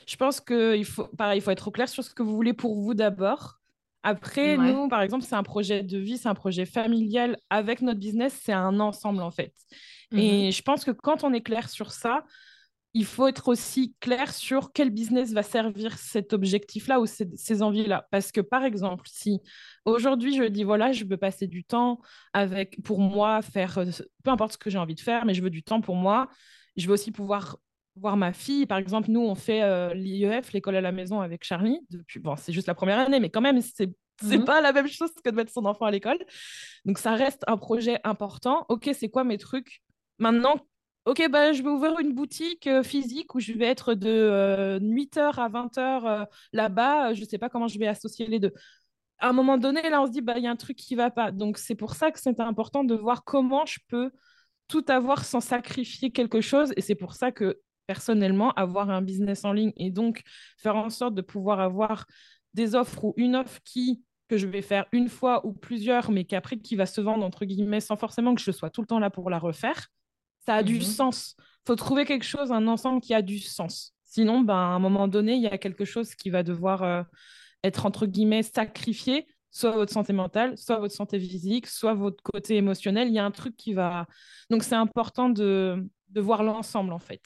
Je 0.09 0.17
pense 0.17 0.41
qu'il 0.41 0.85
faut, 0.85 1.07
pareil, 1.17 1.39
il 1.39 1.43
faut 1.43 1.53
être 1.53 1.69
au 1.69 1.71
clair 1.71 1.89
sur 1.89 2.03
ce 2.03 2.13
que 2.13 2.25
vous 2.25 2.35
voulez 2.35 2.55
pour 2.55 2.75
vous 2.75 2.95
d'abord. 2.95 3.61
Après, 4.03 4.57
nous, 4.57 4.89
par 4.89 5.01
exemple, 5.01 5.25
c'est 5.25 5.37
un 5.37 5.45
projet 5.45 5.85
de 5.85 5.97
vie, 5.97 6.19
c'est 6.19 6.29
un 6.29 6.35
projet 6.35 6.67
familial 6.67 7.39
avec 7.51 7.83
notre 7.83 8.01
business, 8.01 8.37
c'est 8.43 8.53
un 8.53 8.81
ensemble 8.81 9.23
en 9.23 9.31
fait. 9.31 9.55
Et 10.11 10.49
mmh 10.49 10.53
je 10.53 10.63
pense 10.63 10.85
que 10.85 10.91
quand 10.91 11.23
on 11.23 11.33
est 11.33 11.41
clair 11.41 11.71
sur 11.71 11.93
ça, 11.93 12.25
il 12.95 13.05
faut 13.05 13.27
être 13.27 13.49
aussi 13.49 13.95
clair 13.99 14.33
sur 14.33 14.73
quel 14.73 14.91
business 14.91 15.33
va 15.33 15.43
servir 15.43 15.99
cet 15.99 16.33
objectif-là 16.33 17.01
ou 17.01 17.07
ces, 17.07 17.29
ces 17.35 17.61
envies-là. 17.61 18.07
Parce 18.13 18.31
que, 18.31 18.41
par 18.41 18.65
exemple, 18.65 19.05
si 19.11 19.41
aujourd'hui 19.85 20.37
je 20.37 20.45
dis, 20.45 20.63
voilà, 20.63 20.93
je 20.93 21.05
veux 21.05 21.17
passer 21.17 21.49
du 21.49 21.65
temps 21.65 22.01
avec, 22.33 22.81
pour 22.85 23.01
moi, 23.01 23.43
faire 23.43 23.79
euh, 23.79 23.87
peu 24.23 24.31
importe 24.31 24.53
ce 24.53 24.59
que 24.59 24.71
j'ai 24.71 24.79
envie 24.79 24.95
de 24.95 25.01
faire, 25.01 25.25
mais 25.25 25.35
je 25.35 25.43
veux 25.43 25.51
du 25.51 25.65
temps 25.65 25.81
pour 25.81 25.97
moi, 25.97 26.29
je 26.77 26.87
veux 26.87 26.93
aussi 26.93 27.11
pouvoir 27.11 27.59
voir 27.97 28.17
ma 28.17 28.33
fille. 28.33 28.65
Par 28.65 28.79
exemple, 28.79 29.11
nous, 29.11 29.23
on 29.23 29.35
fait 29.35 29.63
euh, 29.63 29.93
l'IEF, 29.93 30.53
l'école 30.53 30.77
à 30.77 30.81
la 30.81 30.93
maison 30.93 31.21
avec 31.21 31.43
Charlie. 31.43 31.81
Depuis, 31.91 32.21
bon, 32.21 32.37
c'est 32.37 32.53
juste 32.53 32.69
la 32.69 32.75
première 32.75 33.01
année, 33.01 33.19
mais 33.19 33.29
quand 33.29 33.41
même, 33.41 33.61
c'est 33.61 33.93
c'est 34.23 34.39
mhm. 34.39 34.45
pas 34.45 34.61
la 34.61 34.73
même 34.73 34.87
chose 34.87 35.11
que 35.25 35.29
de 35.29 35.35
mettre 35.35 35.53
son 35.53 35.65
enfant 35.65 35.87
à 35.87 35.91
l'école. 35.91 36.19
Donc, 36.85 36.99
ça 36.99 37.17
reste 37.17 37.43
un 37.49 37.57
projet 37.57 37.99
important. 38.05 38.65
OK, 38.69 38.89
c'est 38.95 39.09
quoi 39.09 39.25
mes 39.25 39.39
trucs? 39.39 39.83
Maintenant, 40.21 40.61
OK, 41.07 41.23
bah, 41.31 41.53
je 41.53 41.63
vais 41.63 41.69
ouvrir 41.69 41.99
une 42.01 42.15
boutique 42.15 42.67
euh, 42.67 42.83
physique 42.83 43.35
où 43.35 43.41
je 43.41 43.53
vais 43.53 43.67
être 43.67 43.93
de 43.93 44.79
8h 44.81 45.19
euh, 45.19 45.43
à 45.43 45.49
20h 45.51 46.23
euh, 46.23 46.25
là-bas. 46.55 47.13
Je 47.13 47.21
ne 47.21 47.27
sais 47.27 47.37
pas 47.37 47.51
comment 47.51 47.69
je 47.69 47.79
vais 47.79 47.87
associer 47.87 48.27
les 48.27 48.41
deux. 48.41 48.53
À 49.19 49.29
un 49.29 49.33
moment 49.35 49.59
donné, 49.59 49.83
là, 49.91 50.01
on 50.01 50.07
se 50.07 50.13
dit, 50.13 50.23
bah, 50.23 50.39
il 50.39 50.45
y 50.45 50.47
a 50.47 50.51
un 50.51 50.57
truc 50.57 50.79
qui 50.79 50.95
ne 50.95 51.03
va 51.03 51.11
pas. 51.11 51.31
Donc, 51.31 51.59
c'est 51.59 51.75
pour 51.75 51.95
ça 51.95 52.11
que 52.11 52.19
c'est 52.21 52.41
important 52.41 52.85
de 52.85 52.95
voir 52.95 53.25
comment 53.25 53.67
je 53.67 53.81
peux 53.89 54.13
tout 54.69 54.85
avoir 54.89 55.25
sans 55.27 55.41
sacrifier 55.41 56.11
quelque 56.11 56.41
chose. 56.41 56.73
Et 56.77 56.81
c'est 56.81 56.95
pour 56.95 57.15
ça 57.15 57.33
que, 57.33 57.61
personnellement, 57.87 58.53
avoir 58.53 58.89
un 58.89 59.03
business 59.03 59.45
en 59.45 59.53
ligne 59.53 59.73
et 59.77 59.91
donc 59.91 60.23
faire 60.57 60.77
en 60.77 60.89
sorte 60.89 61.15
de 61.15 61.23
pouvoir 61.23 61.61
avoir 61.61 62.07
des 62.55 62.75
offres 62.75 63.05
ou 63.05 63.15
une 63.19 63.37
offre 63.37 63.61
qui 63.65 64.03
que 64.29 64.39
je 64.39 64.47
vais 64.47 64.63
faire 64.63 64.87
une 64.93 65.11
fois 65.11 65.47
ou 65.47 65.53
plusieurs, 65.53 66.11
mais 66.11 66.25
qu'après 66.25 66.57
qui 66.59 66.77
va 66.77 66.87
se 66.87 67.03
vendre 67.03 67.25
entre 67.27 67.45
guillemets 67.45 67.81
sans 67.81 67.97
forcément 67.97 68.35
que 68.35 68.41
je 68.41 68.53
sois 68.53 68.71
tout 68.71 68.81
le 68.81 68.87
temps 68.87 68.99
là 68.99 69.11
pour 69.11 69.29
la 69.29 69.39
refaire 69.39 69.89
ça 70.47 70.57
a 70.57 70.63
du 70.63 70.77
mhm. 70.77 70.83
sens. 70.83 71.37
Il 71.39 71.67
faut 71.69 71.77
trouver 71.77 72.05
quelque 72.05 72.25
chose, 72.25 72.53
un 72.53 72.67
ensemble 72.67 73.01
qui 73.01 73.15
a 73.15 73.23
du 73.23 73.39
sens. 73.39 73.95
Sinon, 74.05 74.43
ben, 74.43 74.55
à 74.55 74.75
un 74.75 74.79
moment 74.79 75.09
donné, 75.09 75.35
il 75.35 75.43
y 75.43 75.47
a 75.47 75.59
quelque 75.59 75.85
chose 75.85 76.15
qui 76.15 76.31
va 76.31 76.43
devoir 76.43 76.83
euh, 76.83 77.03
être, 77.63 77.87
entre 77.87 78.07
guillemets, 78.07 78.43
sacrifié, 78.43 79.27
soit 79.51 79.73
votre 79.73 79.93
santé 79.93 80.13
mentale, 80.13 80.57
soit 80.59 80.79
votre 80.79 80.95
santé 80.95 81.19
physique, 81.19 81.67
soit 81.67 81.95
votre 81.95 82.23
côté 82.23 82.57
émotionnel. 82.57 83.09
Il 83.09 83.15
y 83.15 83.19
a 83.19 83.25
un 83.25 83.31
truc 83.31 83.57
qui 83.57 83.73
va... 83.73 84.07
Donc, 84.51 84.63
c'est 84.63 84.75
important 84.75 85.31
de, 85.31 85.85
de 86.11 86.21
voir 86.21 86.43
l'ensemble, 86.43 86.93
en 86.93 86.99
fait. 86.99 87.23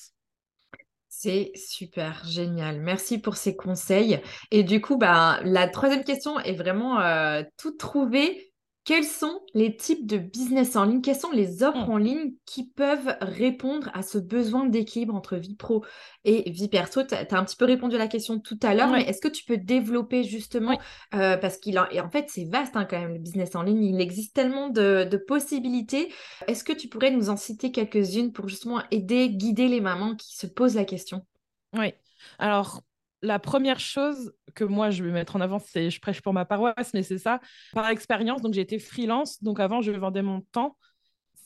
C'est 1.09 1.53
super, 1.57 2.23
génial. 2.27 2.81
Merci 2.81 3.19
pour 3.19 3.37
ces 3.37 3.57
conseils. 3.57 4.21
Et 4.51 4.63
du 4.63 4.81
coup, 4.81 4.99
bah, 4.99 5.41
la 5.43 5.67
troisième 5.67 6.05
question 6.05 6.39
est 6.39 6.55
vraiment 6.55 7.01
euh, 7.01 7.43
tout 7.57 7.73
trouver 7.73 8.48
quels 8.89 9.05
sont 9.05 9.43
les 9.53 9.77
types 9.77 10.07
de 10.07 10.17
business 10.17 10.75
en 10.75 10.85
ligne? 10.85 11.03
Quelles 11.03 11.21
sont 11.21 11.31
les 11.31 11.63
offres 11.63 11.89
mmh. 11.89 11.93
en 11.93 11.99
ligne 11.99 12.33
qui 12.47 12.65
peuvent 12.65 13.19
répondre 13.21 13.91
à 13.93 14.01
ce 14.01 14.17
besoin 14.17 14.65
d'équilibre 14.65 15.15
entre 15.15 15.37
vie 15.37 15.57
pro 15.57 15.85
et 16.25 16.51
vie 16.51 16.69
perso? 16.69 17.03
Tu 17.03 17.15
as 17.15 17.39
un 17.39 17.45
petit 17.45 17.57
peu 17.57 17.67
répondu 17.67 17.97
à 17.97 17.99
la 17.99 18.07
question 18.07 18.41
tout 18.41 18.59
à 18.63 18.73
l'heure, 18.73 18.89
mais 18.89 19.03
est-ce 19.03 19.21
que 19.21 19.29
tu 19.29 19.45
peux 19.45 19.59
développer 19.59 20.25
justement 20.25 20.81
euh, 21.15 21.37
Parce 21.37 21.59
qu'il 21.59 21.79
en 21.79 22.11
fait, 22.11 22.31
c'est 22.31 22.47
vaste 22.47 22.77
hein, 22.77 22.87
quand 22.87 22.99
même 22.99 23.13
le 23.13 23.19
business 23.19 23.55
en 23.57 23.63
ligne. 23.63 23.85
Il 23.85 24.01
existe 24.01 24.35
tellement 24.35 24.71
de, 24.71 25.05
de 25.05 25.17
possibilités. 25.19 26.11
Est-ce 26.47 26.65
que 26.65 26.73
tu 26.73 26.89
pourrais 26.89 27.11
nous 27.11 27.29
en 27.29 27.37
citer 27.37 27.71
quelques-unes 27.71 28.33
pour 28.33 28.49
justement 28.49 28.81
aider, 28.91 29.29
guider 29.29 29.69
les 29.69 29.83
mamans 29.83 30.17
qui 30.17 30.35
se 30.35 30.47
posent 30.47 30.77
la 30.77 30.87
question? 30.87 31.27
Oui. 31.75 31.93
Alors, 32.39 32.81
la 33.23 33.39
première 33.39 33.81
chose 33.81 34.33
que 34.55 34.65
moi 34.65 34.91
je 34.91 35.03
vais 35.03 35.11
mettre 35.11 35.37
en 35.37 35.41
avant, 35.41 35.59
c'est 35.59 35.91
je 35.91 36.01
prêche 36.01 36.21
pour 36.21 36.33
ma 36.33 36.45
paroisse, 36.45 36.93
mais 36.95 37.03
c'est 37.03 37.19
ça, 37.19 37.41
par 37.73 37.89
expérience. 37.89 38.43
Donc 38.43 38.55
j'ai 38.55 38.61
été 38.61 38.79
freelance, 38.79 39.43
donc 39.43 39.61
avant 39.61 39.81
je 39.81 39.93
vendais 39.93 40.23
mon 40.23 40.41
temps. 40.53 40.77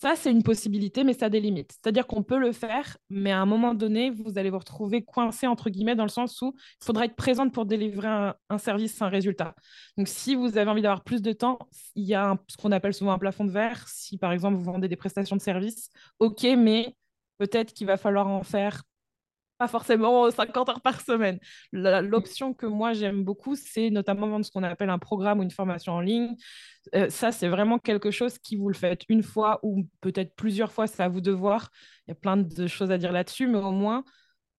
Ça, 0.02 0.16
c'est 0.16 0.32
une 0.32 0.42
possibilité, 0.42 1.04
mais 1.04 1.12
ça 1.12 1.26
a 1.26 1.28
des 1.28 1.38
limites. 1.38 1.74
C'est-à-dire 1.74 2.08
qu'on 2.08 2.24
peut 2.24 2.38
le 2.38 2.50
faire, 2.50 2.96
mais 3.08 3.30
à 3.30 3.40
un 3.40 3.46
moment 3.46 3.72
donné, 3.72 4.10
vous 4.10 4.36
allez 4.36 4.50
vous 4.50 4.58
retrouver 4.58 5.04
coincé, 5.04 5.46
entre 5.46 5.70
guillemets, 5.70 5.94
dans 5.94 6.02
le 6.02 6.08
sens 6.08 6.42
où 6.42 6.56
il 6.56 6.84
faudra 6.84 7.04
être 7.04 7.14
présente 7.14 7.54
pour 7.54 7.66
délivrer 7.66 8.08
un, 8.08 8.58
service, 8.58 9.00
un 9.00 9.08
résultat. 9.08 9.54
Donc, 9.96 10.08
si 10.08 10.34
vous 10.34 10.58
avez 10.58 10.68
envie 10.68 10.82
d'avoir 10.82 11.04
plus 11.04 11.22
de 11.22 11.32
temps, 11.32 11.56
il 11.94 12.02
y 12.02 12.14
a 12.14 12.36
ce 12.48 12.56
qu'on 12.56 12.72
appelle 12.72 12.94
souvent 12.94 13.12
un 13.12 13.18
plafond 13.18 13.44
de 13.44 13.52
verre. 13.52 13.86
Si, 13.86 14.18
par 14.18 14.32
exemple, 14.32 14.56
vous 14.56 14.64
vendez 14.64 14.88
des 14.88 14.96
prestations 14.96 15.36
de 15.36 15.40
service, 15.40 15.88
OK, 16.18 16.48
mais 16.58 16.96
peut-être 17.38 17.72
qu'il 17.72 17.86
va 17.86 17.96
falloir 17.96 18.26
en 18.26 18.42
faire 18.42 18.82
pas 19.62 19.68
forcément 19.68 20.28
50 20.28 20.68
heures 20.70 20.80
par 20.80 21.00
semaine. 21.00 21.38
L'option 21.70 22.52
que 22.52 22.66
moi 22.66 22.94
j'aime 22.94 23.22
beaucoup, 23.22 23.54
c'est 23.54 23.90
notamment 23.90 24.26
vendre 24.26 24.44
ce 24.44 24.50
qu'on 24.50 24.64
appelle 24.64 24.90
un 24.90 24.98
programme 24.98 25.38
ou 25.38 25.44
une 25.44 25.52
formation 25.52 25.92
en 25.92 26.00
ligne. 26.00 26.34
Euh, 26.96 27.08
ça, 27.10 27.30
c'est 27.30 27.46
vraiment 27.46 27.78
quelque 27.78 28.10
chose 28.10 28.38
qui 28.38 28.56
vous 28.56 28.66
le 28.66 28.74
faites 28.74 29.02
une 29.08 29.22
fois 29.22 29.60
ou 29.62 29.86
peut-être 30.00 30.34
plusieurs 30.34 30.72
fois, 30.72 30.88
c'est 30.88 31.00
à 31.00 31.08
vous 31.08 31.20
de 31.20 31.30
voir. 31.30 31.70
Il 32.08 32.10
y 32.10 32.12
a 32.12 32.16
plein 32.16 32.36
de 32.36 32.66
choses 32.66 32.90
à 32.90 32.98
dire 32.98 33.12
là-dessus, 33.12 33.46
mais 33.46 33.58
au 33.58 33.70
moins, 33.70 34.02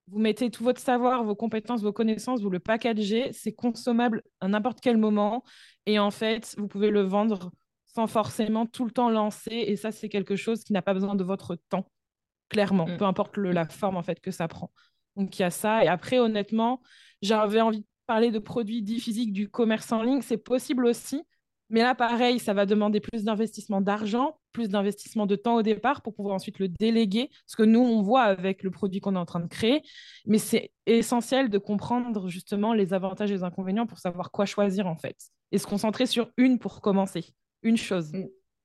vous 0.07 0.19
mettez 0.19 0.49
tout 0.49 0.63
votre 0.63 0.79
savoir, 0.79 1.25
vos 1.25 1.35
compétences, 1.35 1.81
vos 1.81 1.91
connaissances, 1.91 2.41
vous 2.41 2.49
le 2.49 2.59
packagez, 2.59 3.33
c'est 3.33 3.51
consommable 3.51 4.23
à 4.39 4.47
n'importe 4.47 4.79
quel 4.79 4.95
moment. 4.95 5.43
Et 5.85 5.99
en 5.99 6.11
fait, 6.11 6.55
vous 6.57 6.69
pouvez 6.69 6.91
le 6.91 7.01
vendre 7.01 7.51
sans 7.87 8.07
forcément 8.07 8.65
tout 8.67 8.85
le 8.85 8.91
temps 8.91 9.09
lancer. 9.09 9.51
Et 9.51 9.75
ça, 9.75 9.91
c'est 9.91 10.07
quelque 10.07 10.37
chose 10.37 10.63
qui 10.63 10.71
n'a 10.71 10.81
pas 10.81 10.93
besoin 10.93 11.15
de 11.15 11.25
votre 11.25 11.57
temps, 11.67 11.91
clairement, 12.47 12.87
mm. 12.87 12.97
peu 12.97 13.03
importe 13.03 13.35
le, 13.35 13.51
la 13.51 13.67
forme 13.67 13.97
en 13.97 14.03
fait 14.03 14.21
que 14.21 14.31
ça 14.31 14.47
prend. 14.47 14.71
Donc 15.15 15.37
il 15.37 15.41
y 15.41 15.45
a 15.45 15.51
ça. 15.51 15.83
Et 15.83 15.87
après, 15.87 16.19
honnêtement, 16.19 16.81
j'avais 17.21 17.61
envie 17.61 17.79
de 17.79 17.85
parler 18.07 18.31
de 18.31 18.39
produits 18.39 18.81
dits 18.81 18.99
physiques 18.99 19.33
du 19.33 19.49
commerce 19.49 19.91
en 19.91 20.01
ligne. 20.03 20.21
C'est 20.21 20.37
possible 20.37 20.85
aussi. 20.85 21.23
Mais 21.69 21.81
là, 21.81 21.95
pareil, 21.95 22.39
ça 22.39 22.53
va 22.53 22.65
demander 22.65 22.99
plus 22.99 23.23
d'investissement 23.23 23.81
d'argent, 23.81 24.37
plus 24.51 24.69
d'investissement 24.69 25.25
de 25.25 25.35
temps 25.35 25.55
au 25.55 25.61
départ 25.63 26.01
pour 26.01 26.13
pouvoir 26.13 26.35
ensuite 26.35 26.59
le 26.59 26.67
déléguer. 26.67 27.29
Ce 27.47 27.55
que 27.55 27.63
nous, 27.63 27.79
on 27.79 28.01
voit 28.03 28.21
avec 28.21 28.61
le 28.61 28.69
produit 28.69 28.99
qu'on 28.99 29.15
est 29.15 29.19
en 29.19 29.25
train 29.25 29.39
de 29.39 29.47
créer. 29.47 29.81
Mais 30.25 30.37
c'est 30.37 30.71
essentiel 30.85 31.49
de 31.49 31.57
comprendre 31.57 32.29
justement 32.29 32.73
les 32.73 32.93
avantages 32.93 33.31
et 33.31 33.35
les 33.35 33.43
inconvénients 33.43 33.87
pour 33.87 33.97
savoir 33.97 34.29
quoi 34.29 34.45
choisir 34.45 34.85
en 34.85 34.97
fait. 34.97 35.15
Et 35.51 35.57
se 35.57 35.65
concentrer 35.65 36.05
sur 36.05 36.29
une 36.37 36.59
pour 36.59 36.81
commencer, 36.81 37.33
une 37.63 37.77
chose. 37.77 38.11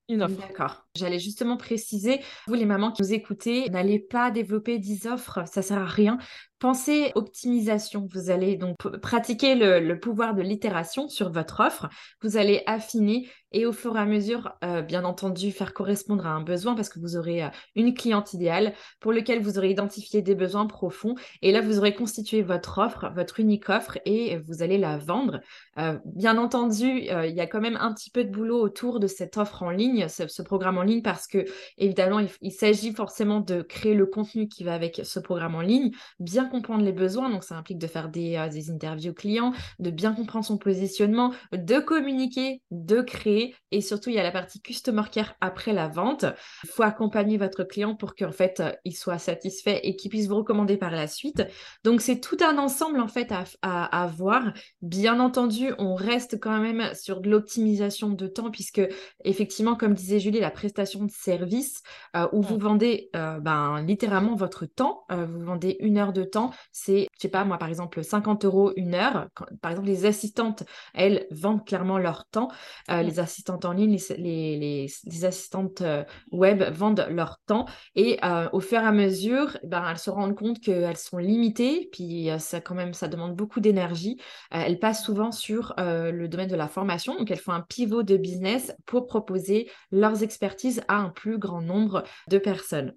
Mm. 0.09 0.27
D'accord. 0.37 0.87
J'allais 0.95 1.19
justement 1.19 1.57
préciser, 1.57 2.21
vous 2.47 2.55
les 2.55 2.65
mamans 2.65 2.93
qui 2.93 3.03
nous 3.03 3.13
écoutez, 3.13 3.69
n'allez 3.69 3.99
pas 3.99 4.31
développer 4.31 4.79
10 4.79 5.07
offres, 5.07 5.41
ça 5.47 5.63
sert 5.63 5.79
à 5.79 5.87
rien. 5.87 6.19
Pensez 6.59 7.13
optimisation. 7.15 8.09
Vous 8.13 8.31
allez 8.31 8.57
donc 8.57 8.77
pratiquer 9.01 9.55
le, 9.55 9.95
pouvoir 10.01 10.35
de 10.35 10.43
l'itération 10.43 11.09
sur 11.09 11.31
votre 11.31 11.61
offre. 11.61 11.89
Vous 12.21 12.37
allez 12.37 12.63
affiner 12.67 13.29
et 13.53 13.65
au 13.65 13.73
fur 13.73 13.97
et 13.97 14.01
à 14.01 14.05
mesure, 14.05 14.53
euh, 14.63 14.83
bien 14.83 15.05
entendu, 15.05 15.53
faire 15.53 15.73
correspondre 15.73 16.27
à 16.27 16.31
un 16.31 16.43
besoin 16.43 16.75
parce 16.75 16.91
que 16.91 16.99
vous 16.99 17.17
aurez 17.17 17.45
euh, 17.45 17.49
une 17.77 17.95
cliente 17.95 18.35
idéale 18.35 18.75
pour 19.01 19.13
lequel 19.13 19.41
vous 19.41 19.57
aurez 19.57 19.71
identifié 19.71 20.21
des 20.21 20.35
besoins 20.35 20.67
profonds. 20.67 21.15
Et 21.41 21.53
là, 21.53 21.63
vous 21.63 21.79
aurez 21.79 21.95
constitué 21.95 22.43
votre 22.43 22.79
offre, 22.79 23.11
votre 23.15 23.41
unique 23.41 23.71
offre 23.71 23.99
et 24.05 24.37
vous 24.39 24.63
allez 24.63 24.77
la 24.77 24.99
vendre. 24.99 25.41
Euh, 25.79 25.99
bien 26.05 26.37
entendu, 26.37 26.89
il 26.89 27.35
y 27.35 27.41
a 27.41 27.47
quand 27.47 27.61
même 27.61 27.79
un 27.81 27.95
petit 27.95 28.11
peu 28.11 28.25
de 28.25 28.31
boulot 28.31 28.61
autour 28.61 29.01
de 29.01 29.07
cette 29.07 29.37
offre 29.37 29.63
en 29.63 29.71
ligne, 29.71 30.09
ce, 30.09 30.43
programme 30.43 30.77
en 30.77 30.83
ligne, 30.83 31.03
parce 31.03 31.27
que 31.27 31.45
évidemment, 31.79 32.19
il, 32.19 32.29
il 32.43 32.53
s'agit 32.53 32.93
forcément 32.93 33.41
de 33.41 33.63
créer 33.63 33.95
le 33.95 34.07
contenu 34.07 34.49
qui 34.49 34.65
va 34.65 34.75
avec 34.75 35.01
ce 35.05 35.21
programme 35.21 35.55
en 35.55 35.61
ligne, 35.63 35.93
bien 36.21 36.48
comprendre 36.49 36.85
les 36.85 36.93
besoins, 36.93 37.31
donc 37.31 37.45
ça 37.45 37.57
implique 37.57 37.79
de 37.79 37.87
faire 37.87 38.09
des, 38.09 38.37
euh, 38.37 38.49
des 38.49 38.71
interviews 38.71 39.15
clients, 39.15 39.53
de 39.79 39.91
bien 39.91 40.13
comprendre 40.13 40.45
son 40.45 40.59
positionnement, 40.59 41.33
de 41.53 41.79
communiquer, 41.79 42.63
de 42.71 43.01
créer, 43.01 43.55
et 43.71 43.81
surtout 43.81 44.11
il 44.11 44.17
y 44.17 44.19
a 44.19 44.23
la 44.23 44.31
partie 44.31 44.61
customer 44.61 45.05
care 45.13 45.35
après 45.41 45.73
la 45.73 45.89
vente. 45.89 46.25
Il 46.65 46.71
faut 46.71 46.83
accompagner 46.83 47.37
votre 47.37 47.65
client 47.65 47.95
pour 47.95 48.15
qu'en 48.15 48.33
fait 48.33 48.61
euh, 48.61 48.73
il 48.85 48.97
soit 48.97 49.19
satisfait 49.19 49.81
et 49.85 49.97
qu'il 49.97 50.11
puisse 50.11 50.27
vous 50.27 50.37
recommander 50.37 50.77
par 50.77 50.91
la 50.91 51.07
suite. 51.07 51.47
Donc 51.85 52.01
c'est 52.01 52.21
tout 52.21 52.39
un 52.41 52.59
ensemble 52.59 53.01
en 53.01 53.09
fait 53.09 53.33
à, 53.33 53.45
à, 53.63 54.07
voir. 54.07 54.53
Bien 54.83 55.21
entendu, 55.21 55.73
on 55.79 55.95
reste 55.95 56.41
quand 56.41 56.59
même 56.59 56.95
sur 56.95 57.21
de 57.21 57.31
l'optimisation 57.31 58.11
de 58.11 58.27
temps 58.27 58.51
puisque 58.51 58.83
effectivement, 59.25 59.77
comme 59.77 59.95
disait 59.95 60.21
Julie, 60.21 60.41
la 60.41 60.51
prestation 60.51 61.05
de 61.05 61.11
service 61.11 61.83
euh, 62.17 62.27
où 62.33 62.43
vous 62.43 62.59
vendez 62.59 63.11
ben, 63.13 63.83
littéralement 63.83 64.35
votre 64.35 64.67
temps, 64.67 65.05
vous 65.11 65.41
vendez 65.41 65.77
une 65.81 65.99
heure 65.99 66.13
de 66.13 66.25
temps 66.25 66.38
c'est, 66.73 67.09
je 67.15 67.21
sais 67.21 67.29
pas, 67.29 67.45
moi, 67.45 67.59
par 67.59 67.69
exemple, 67.69 68.03
50 68.03 68.45
euros 68.45 68.73
une 68.77 68.95
heure. 68.95 69.29
par 69.61 69.71
exemple, 69.71 69.89
les 69.89 70.07
assistantes, 70.07 70.65
elles 70.95 71.27
vendent 71.31 71.65
clairement 71.67 71.99
leur 71.99 72.27
temps. 72.27 72.49
Euh, 72.91 73.03
les 73.03 73.21
assistantes 73.21 73.65
en 73.65 73.73
ligne, 73.73 73.99
les, 74.17 74.89
les, 75.05 75.25
assistantes 75.25 75.81
euh, 75.81 76.05
web 76.31 76.63
vendent 76.73 77.07
leur 77.11 77.39
temps. 77.47 77.67
Et 77.95 78.19
euh, 78.25 78.49
au 78.53 78.61
fur 78.61 78.81
et 78.81 78.87
à 78.87 78.93
mesure, 78.93 79.59
ben, 79.65 79.85
elles 79.89 79.99
se 79.99 80.11
rendent 80.11 80.37
compte 80.37 80.61
qu'elles 80.61 80.97
sont 80.97 81.19
limitées. 81.19 81.89
Puis 81.93 82.31
ça, 82.39 82.61
quand 82.61 82.75
même, 82.75 82.95
ça 82.95 83.09
demande 83.09 83.35
beaucoup 83.35 83.61
d'énergie. 83.61 84.21
elles 84.51 84.79
passent 84.79 85.05
souvent 85.05 85.33
sur 85.33 85.75
le 85.79 86.27
domaine 86.27 86.49
de 86.49 86.57
la 86.57 86.69
formation. 86.69 87.17
Donc, 87.17 87.31
elles 87.31 87.39
font 87.39 87.53
un 87.53 87.63
pivot 87.63 88.03
de 88.03 88.17
business 88.17 88.75
pour 88.87 89.07
proposer 89.07 89.71
leurs 89.91 90.23
expertises 90.23 90.83
à 90.89 90.97
un 90.97 91.11
plus 91.11 91.39
grand 91.39 91.63
nombre 91.63 92.05
de 92.29 92.39
personnes. 92.39 92.95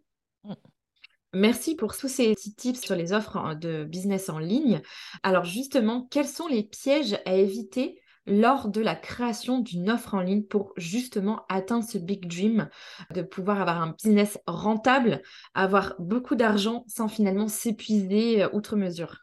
Merci 1.34 1.76
pour 1.76 1.96
tous 1.96 2.10
ces 2.10 2.34
petits 2.34 2.54
tips 2.54 2.82
sur 2.82 2.96
les 2.96 3.14
offres 3.14 3.56
de 3.56 3.86
business 3.86 4.30
en 4.30 4.38
ligne. 4.38 4.82
Alors 5.24 5.46
justement, 5.46 6.08
quels 6.12 6.28
sont 6.28 6.48
les 6.48 6.64
pièges 6.64 7.18
à 7.26 7.36
éviter 7.36 8.02
lors 8.26 8.68
de 8.68 8.82
la 8.82 8.96
création 8.96 9.60
d'une 9.60 9.90
offre 9.90 10.14
en 10.14 10.22
ligne 10.22 10.44
pour 10.44 10.74
justement 10.78 11.46
atteindre 11.50 11.86
ce 11.86 11.98
big 11.98 12.28
dream 12.28 12.70
de 13.14 13.22
pouvoir 13.22 13.62
avoir 13.62 13.82
un 13.82 13.96
business 14.04 14.38
rentable, 14.46 15.22
avoir 15.54 15.96
beaucoup 16.00 16.36
d'argent 16.36 16.84
sans 16.88 17.08
finalement 17.08 17.48
s'épuiser 17.48 18.44
euh, 18.44 18.50
outre 18.52 18.76
mesure? 18.76 19.20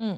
Mmh. 0.00 0.14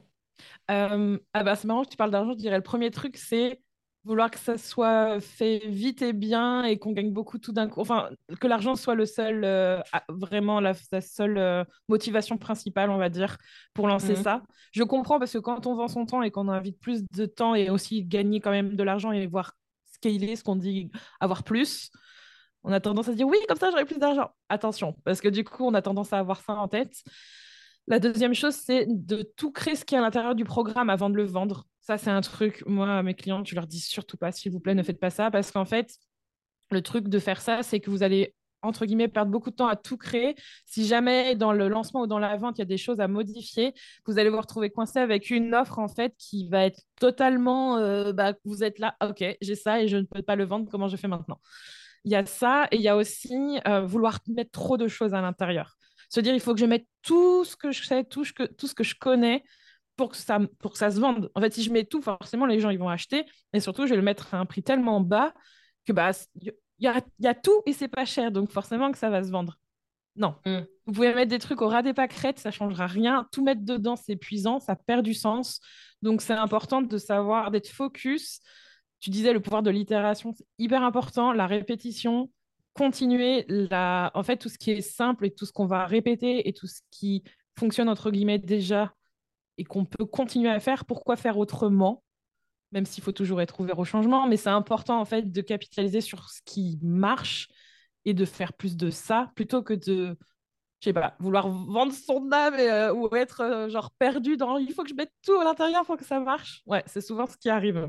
euh, 0.71 1.19
ah 1.35 1.45
bah, 1.45 1.57
C'est 1.57 1.67
marrant 1.67 1.85
que 1.85 1.91
tu 1.91 1.97
parles 1.97 2.13
d'argent. 2.13 2.33
Je 2.33 2.39
dirais 2.39 2.57
le 2.57 2.63
premier 2.63 2.91
truc, 2.91 3.17
c'est 3.17 3.61
vouloir 4.05 4.31
que 4.31 4.39
ça 4.39 4.59
soit 4.59 5.21
fait 5.21 5.63
vite 5.67 6.03
et 6.03 6.13
bien 6.13 6.65
et 6.65 6.79
qu'on 6.79 6.93
gagne 6.93 7.13
beaucoup 7.13 7.39
tout 7.39 7.53
d'un 7.53 7.69
coup. 7.69 7.81
Enfin, 7.81 8.11
que 8.41 8.47
l'argent 8.49 8.75
soit 8.75 8.95
le 8.95 9.07
seul, 9.07 9.45
euh, 9.45 9.81
vraiment 10.09 10.61
la, 10.61 10.75
seule 10.75 11.39
euh, 11.39 11.65
motivation 11.89 12.37
principale, 12.37 12.91
on 12.91 12.99
va 12.99 13.09
dire, 13.09 13.37
pour 13.75 13.87
lancer 13.87 14.15
mmh. 14.15 14.23
ça. 14.23 14.43
Je 14.73 14.83
comprends 14.83 15.19
parce 15.19 15.33
que 15.33 15.39
quand 15.39 15.67
on 15.67 15.75
vend 15.75 15.89
son 15.89 16.07
temps 16.07 16.23
et 16.23 16.31
qu'on 16.31 16.49
a 16.49 16.59
envie 16.59 16.73
de 16.73 16.79
plus 16.79 17.05
de 17.13 17.27
temps 17.27 17.55
et 17.55 17.71
aussi 17.71 18.05
gagner 18.05 18.41
quand 18.41 18.51
même 18.51 18.75
de 18.75 18.83
l'argent 18.83 19.13
et 19.13 19.27
voir 19.27 19.53
scaler, 19.85 20.35
ce 20.35 20.43
qu'on 20.43 20.57
dit 20.57 20.91
avoir 21.21 21.45
plus, 21.45 21.91
on 22.65 22.73
a 22.73 22.81
tendance 22.81 23.09
à 23.09 23.13
se 23.13 23.17
dire 23.17 23.27
oui, 23.27 23.39
comme 23.49 23.59
ça 23.59 23.71
j'aurai 23.71 23.85
plus 23.85 23.99
d'argent. 23.99 24.31
Attention, 24.49 24.97
parce 25.05 25.21
que 25.21 25.29
du 25.29 25.45
coup, 25.45 25.65
on 25.65 25.75
a 25.75 25.83
tendance 25.83 26.13
à 26.13 26.19
avoir 26.19 26.41
ça 26.41 26.55
en 26.55 26.69
tête. 26.69 27.03
La 27.89 27.99
deuxième 27.99 28.35
chose, 28.35 28.55
c'est 28.55 28.87
de 28.89 29.23
tout 29.37 29.51
créer 29.51 29.75
ce 29.75 29.85
qui 29.85 29.95
est 29.95 29.99
à 29.99 30.01
l'intérieur 30.01 30.35
du 30.35 30.45
programme 30.45 30.89
avant 30.89 31.11
de 31.11 31.17
le 31.17 31.25
vendre. 31.25 31.67
Ça, 31.81 31.99
c'est 31.99 32.11
un 32.11 32.21
truc, 32.21 32.63
moi, 32.67 33.03
mes 33.03 33.15
clients, 33.15 33.45
je 33.45 33.55
leur 33.55 33.67
dis 33.67 33.81
surtout 33.81 34.17
pas, 34.17 34.31
s'il 34.31 34.53
vous 34.53 34.61
plaît, 34.61 34.75
ne 34.75 34.83
faites 34.83 35.01
pas 35.01 35.11
ça, 35.11 35.31
parce 35.31 35.51
qu'en 35.51 35.65
fait, 35.65 35.97
le 36.71 36.81
truc 36.81 37.09
de 37.09 37.19
faire 37.19 37.41
ça, 37.41 37.63
c'est 37.63 37.81
que 37.81 37.91
vous 37.91 38.03
allez 38.03 38.35
entre 38.63 38.87
guillemets, 38.87 39.09
perdre 39.09 39.31
beaucoup 39.31 39.51
de 39.51 39.57
temps 39.57 39.67
à 39.67 39.77
tout 39.77 39.97
créer. 39.97 40.37
Si 40.67 40.87
jamais 40.87 41.35
dans 41.35 41.53
le 41.53 41.69
lancement 41.69 42.03
ou 42.03 42.07
dans 42.07 42.19
la 42.19 42.37
vente, 42.37 42.59
il 42.59 42.61
y 42.61 42.63
a 42.63 42.67
des 42.67 42.77
choses 42.77 43.01
à 43.01 43.09
modifier, 43.09 43.75
vous 44.07 44.19
allez 44.19 44.31
vous 44.31 44.41
retrouver 44.41 44.71
coincé 44.71 45.01
avec 45.01 45.31
une 45.31 45.55
offre 45.55 45.79
en 45.79 45.89
fait 45.89 46.15
qui 46.17 46.49
va 46.49 46.65
être 46.65 46.81
totalement, 47.01 47.79
euh, 47.79 48.13
bah, 48.13 48.35
vous 48.45 48.65
êtes 48.65 48.79
là, 48.79 48.97
ok, 49.03 49.25
j'ai 49.41 49.55
ça 49.55 49.83
et 49.83 49.89
je 49.89 49.97
ne 49.97 50.05
peux 50.05 50.23
pas 50.23 50.37
le 50.37 50.45
vendre, 50.45 50.69
comment 50.71 50.89
je 50.89 50.97
fais 50.97 51.09
maintenant? 51.09 51.41
Il 52.05 52.13
y 52.13 52.17
a 52.17 52.25
ça 52.27 52.67
et 52.71 52.77
il 52.77 52.83
y 52.83 52.89
a 52.89 52.97
aussi 52.97 53.59
euh, 53.67 53.83
vouloir 53.83 54.19
mettre 54.29 54.51
trop 54.51 54.77
de 54.77 54.89
choses 54.89 55.15
à 55.15 55.21
l'intérieur. 55.21 55.77
Se 56.13 56.21
dire, 56.21 56.35
il 56.35 56.41
faut 56.41 56.53
que 56.53 56.61
je 56.61 56.67
mette 56.67 56.87
tout 57.01 57.43
ce 57.47 57.57
que 57.57 57.73
je 57.73 57.85
sais, 57.85 58.05
tout 58.05 58.23
ce 58.23 58.35
que, 58.35 58.43
tout 58.43 58.67
ce 58.67 58.75
que 58.75 58.85
je 58.85 58.95
connais 58.95 59.45
pour 59.97 60.11
que, 60.11 60.17
ça, 60.19 60.39
pour 60.59 60.73
que 60.73 60.79
ça 60.79 60.91
se 60.91 61.01
vende. 61.01 61.31
En 61.35 61.41
fait, 61.41 61.55
si 61.55 61.63
je 61.63 61.73
mets 61.73 61.85
tout, 61.85 62.03
forcément, 62.03 62.45
les 62.45 62.61
gens, 62.61 62.69
ils 62.69 62.79
vont 62.79 62.91
acheter. 62.91 63.25
Et 63.55 63.61
surtout, 63.61 63.87
je 63.87 63.91
vais 63.91 63.97
le 63.97 64.03
mettre 64.03 64.35
à 64.35 64.39
un 64.39 64.45
prix 64.45 64.63
tellement 64.63 65.01
bas 65.01 65.33
que 65.87 65.93
bah, 65.95 66.11
il 66.35 66.53
y 66.81 66.87
a, 66.87 67.01
y 67.19 67.27
a, 67.27 67.35
tout 67.35 67.63
et 67.65 67.73
c'est 67.73 67.89
pas 67.89 68.05
cher. 68.05 68.31
Donc, 68.31 68.51
forcément, 68.51 68.93
que 68.93 68.99
ça 68.99 69.09
va 69.09 69.23
se 69.23 69.31
vendre. 69.31 69.59
Non. 70.15 70.35
Mm. 70.45 70.59
Vous 70.85 70.93
pouvez 70.93 71.15
mettre 71.15 71.31
des 71.31 71.39
trucs 71.39 71.63
au 71.63 71.69
ras 71.69 71.81
des 71.81 71.95
pâquerettes, 71.95 72.39
ça 72.39 72.51
changera 72.51 72.87
rien. 72.87 73.27
Tout 73.33 73.43
mettre 73.43 73.63
dedans, 73.63 73.97
c'est 73.97 74.13
épuisant, 74.13 74.61
ça 74.61 74.77
perd 74.77 75.03
du 75.03 75.15
sens. 75.15 75.61
Donc, 76.03 76.21
c'est 76.21 76.35
important 76.35 76.83
de 76.83 76.99
savoir, 76.99 77.51
d'être 77.51 77.69
focus. 77.69 78.41
Tu 79.01 79.09
disais, 79.09 79.33
le 79.33 79.41
pouvoir 79.41 79.63
de 79.63 79.71
l'itération, 79.71 80.35
c'est 80.37 80.47
hyper 80.59 80.83
important. 80.83 81.33
La 81.33 81.47
répétition, 81.47 82.29
continuer 82.75 83.45
la... 83.49 84.11
en 84.15 84.23
fait 84.23 84.37
tout 84.37 84.49
ce 84.49 84.59
qui 84.59 84.71
est 84.71 84.81
simple 84.81 85.27
et 85.27 85.31
tout 85.31 85.47
ce 85.47 85.53
qu'on 85.53 85.67
va 85.67 85.87
répéter 85.87 86.49
et 86.49 86.53
tout 86.53 86.67
ce 86.67 86.81
qui 86.91 87.23
fonctionne 87.59 87.89
entre 87.89 88.11
guillemets 88.11 88.39
déjà 88.39 88.95
et 89.59 89.65
qu'on 89.65 89.85
peut 89.85 90.07
continuer 90.07 90.51
à 90.51 90.61
faire, 90.61 90.85
pourquoi 90.85 91.17
faire 91.17 91.39
autrement? 91.39 92.03
Même 92.73 92.87
s'il 92.87 93.05
faut 93.05 93.13
toujours 93.13 93.43
être 93.43 93.61
ouvert 93.61 93.79
au 93.79 93.85
changement, 93.85 94.27
mais 94.27 94.39
c'est 94.39 94.49
important 94.49 94.99
en 94.99 95.05
fait 95.05 95.31
de 95.31 95.41
capitaliser 95.43 96.01
sur 96.01 96.31
ce 96.31 96.41
qui 96.45 96.79
marche 96.83 97.49
et 98.05 98.15
de 98.15 98.25
faire 98.25 98.55
plus 98.55 98.77
de 98.77 98.91
ça 98.91 99.31
plutôt 99.35 99.63
que 99.63 99.75
de 99.75 100.17
je 100.81 100.89
sais 100.89 100.93
pas, 100.93 101.15
vouloir 101.21 101.49
vendre 101.49 101.93
son 101.93 102.33
âme 102.33 102.55
euh, 102.55 102.93
ou 102.93 103.15
être 103.15 103.41
euh, 103.41 103.69
genre 103.69 103.93
perdu 103.93 104.37
dans 104.37 104.59
il 104.59 104.73
faut 104.75 104.83
que 104.83 104.89
je 104.89 104.95
mette 104.95 105.13
tout 105.25 105.39
à 105.39 105.45
l'intérieur 105.45 105.85
pour 105.87 105.97
que 105.97 106.05
ça 106.05 106.19
marche. 106.19 106.63
Ouais, 106.67 106.83
c'est 106.87 107.01
souvent 107.01 107.27
ce 107.27 107.37
qui 107.37 107.49
arrive. 107.49 107.89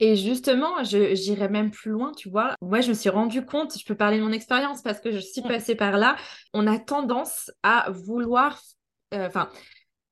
Et 0.00 0.14
justement, 0.14 0.82
j'irais 0.84 1.48
même 1.48 1.70
plus 1.70 1.90
loin, 1.90 2.12
tu 2.12 2.28
vois. 2.28 2.54
Moi, 2.62 2.80
je 2.80 2.90
me 2.90 2.94
suis 2.94 3.08
rendu 3.08 3.44
compte, 3.44 3.76
je 3.78 3.84
peux 3.84 3.96
parler 3.96 4.18
de 4.18 4.22
mon 4.22 4.32
expérience 4.32 4.82
parce 4.82 5.00
que 5.00 5.10
je 5.10 5.18
suis 5.18 5.42
passée 5.42 5.74
par 5.74 5.98
là. 5.98 6.16
On 6.54 6.66
a 6.66 6.78
tendance 6.78 7.50
à 7.62 7.90
vouloir. 7.90 8.60
Euh, 9.14 9.26
enfin, 9.26 9.50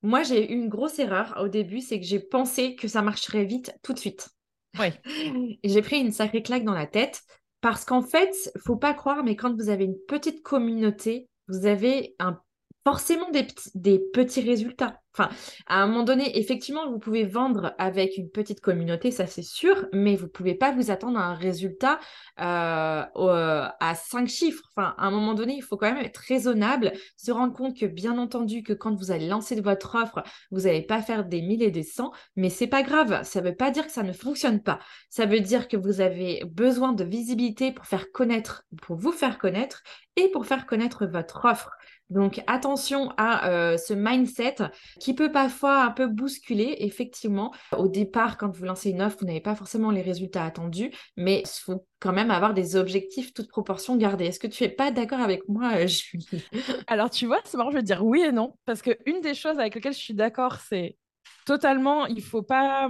moi, 0.01 0.23
j'ai 0.23 0.51
eu 0.51 0.55
une 0.55 0.67
grosse 0.67 0.99
erreur 0.99 1.37
au 1.41 1.47
début, 1.47 1.81
c'est 1.81 1.99
que 1.99 2.05
j'ai 2.05 2.19
pensé 2.19 2.75
que 2.75 2.87
ça 2.87 3.01
marcherait 3.01 3.45
vite 3.45 3.73
tout 3.81 3.93
de 3.93 3.99
suite. 3.99 4.29
Oui. 4.77 5.59
J'ai 5.63 5.81
pris 5.81 5.99
une 5.99 6.11
sacrée 6.11 6.43
claque 6.43 6.63
dans 6.63 6.73
la 6.73 6.85
tête 6.85 7.21
parce 7.61 7.83
qu'en 7.83 8.01
fait, 8.01 8.31
faut 8.63 8.75
pas 8.75 8.93
croire, 8.93 9.23
mais 9.23 9.35
quand 9.35 9.55
vous 9.55 9.69
avez 9.69 9.85
une 9.85 9.97
petite 10.07 10.43
communauté, 10.43 11.29
vous 11.47 11.65
avez 11.65 12.15
un 12.19 12.39
forcément 12.87 13.29
des, 13.31 13.99
petits 14.13 14.39
résultats. 14.39 15.01
Enfin, 15.11 15.29
à 15.65 15.83
un 15.83 15.87
moment 15.87 16.03
donné, 16.03 16.39
effectivement, 16.39 16.89
vous 16.89 16.99
pouvez 16.99 17.25
vendre 17.25 17.73
avec 17.77 18.15
une 18.15 18.29
petite 18.29 18.61
communauté, 18.61 19.11
ça 19.11 19.27
c'est 19.27 19.41
sûr, 19.41 19.87
mais 19.91 20.15
vous 20.15 20.27
ne 20.27 20.31
pouvez 20.31 20.55
pas 20.55 20.71
vous 20.71 20.89
attendre 20.89 21.19
à 21.19 21.23
un 21.23 21.33
résultat 21.33 21.99
euh, 22.39 23.03
à 23.13 23.95
cinq 23.95 24.29
chiffres. 24.29 24.63
À 24.77 25.05
un 25.05 25.11
moment 25.11 25.33
donné, 25.33 25.55
il 25.57 25.63
faut 25.63 25.75
quand 25.75 25.91
même 25.93 26.05
être 26.05 26.23
raisonnable, 26.29 26.93
se 27.17 27.29
rendre 27.29 27.53
compte 27.53 27.77
que, 27.77 27.85
bien 27.85 28.17
entendu, 28.17 28.63
que 28.63 28.71
quand 28.71 28.95
vous 28.95 29.11
allez 29.11 29.27
lancer 29.27 29.59
votre 29.59 29.95
offre, 29.95 30.23
vous 30.51 30.61
n'allez 30.61 30.83
pas 30.83 31.01
faire 31.01 31.25
des 31.25 31.41
mille 31.41 31.63
et 31.63 31.71
des 31.71 31.83
cents, 31.83 32.13
mais 32.37 32.49
c'est 32.49 32.67
pas 32.67 32.83
grave. 32.83 33.21
Ça 33.23 33.41
ne 33.41 33.49
veut 33.49 33.55
pas 33.55 33.69
dire 33.69 33.85
que 33.85 33.91
ça 33.91 34.03
ne 34.03 34.13
fonctionne 34.13 34.63
pas. 34.63 34.79
Ça 35.09 35.25
veut 35.25 35.41
dire 35.41 35.67
que 35.67 35.75
vous 35.75 35.99
avez 35.99 36.41
besoin 36.45 36.93
de 36.93 37.03
visibilité 37.03 37.73
pour 37.73 37.85
faire 37.85 38.13
connaître, 38.13 38.63
pour 38.81 38.95
vous 38.95 39.11
faire 39.11 39.39
connaître 39.39 39.83
et 40.15 40.29
pour 40.29 40.45
faire 40.45 40.65
connaître 40.65 41.05
votre 41.05 41.43
offre. 41.43 41.76
Donc 42.09 42.41
attention 42.47 43.11
à 43.17 43.49
euh, 43.49 43.77
ce 43.77 43.93
mindset 43.93 44.55
qui 44.99 45.13
peut 45.13 45.31
parfois 45.31 45.83
un 45.83 45.91
peu 45.91 46.07
bousculer. 46.07 46.77
Effectivement, 46.79 47.53
au 47.77 47.87
départ, 47.87 48.37
quand 48.37 48.49
vous 48.55 48.65
lancez 48.65 48.91
une 48.91 49.01
offre, 49.01 49.17
vous 49.19 49.25
n'avez 49.25 49.41
pas 49.41 49.55
forcément 49.55 49.91
les 49.91 50.01
résultats 50.01 50.45
attendus, 50.45 50.91
mais 51.17 51.41
il 51.41 51.61
faut 51.63 51.85
quand 51.99 52.13
même 52.13 52.31
avoir 52.31 52.53
des 52.53 52.75
objectifs 52.75 53.33
toutes 53.33 53.49
proportions 53.49 53.97
gardées. 53.97 54.25
Est-ce 54.25 54.39
que 54.39 54.47
tu 54.47 54.63
es 54.63 54.69
pas 54.69 54.91
d'accord 54.91 55.19
avec 55.19 55.41
moi, 55.49 55.71
euh, 55.75 55.87
Julie? 55.87 56.29
Alors 56.87 57.09
tu 57.09 57.25
vois, 57.25 57.39
c'est 57.43 57.57
marrant, 57.57 57.71
je 57.71 57.77
vais 57.77 57.83
dire 57.83 58.05
oui 58.05 58.21
et 58.21 58.31
non, 58.31 58.55
parce 58.65 58.81
qu'une 58.81 59.21
des 59.21 59.33
choses 59.33 59.59
avec 59.59 59.75
lesquelles 59.75 59.93
je 59.93 59.99
suis 59.99 60.13
d'accord, 60.13 60.59
c'est 60.67 60.97
totalement, 61.45 62.05
il 62.05 62.21
faut 62.21 62.43
pas 62.43 62.89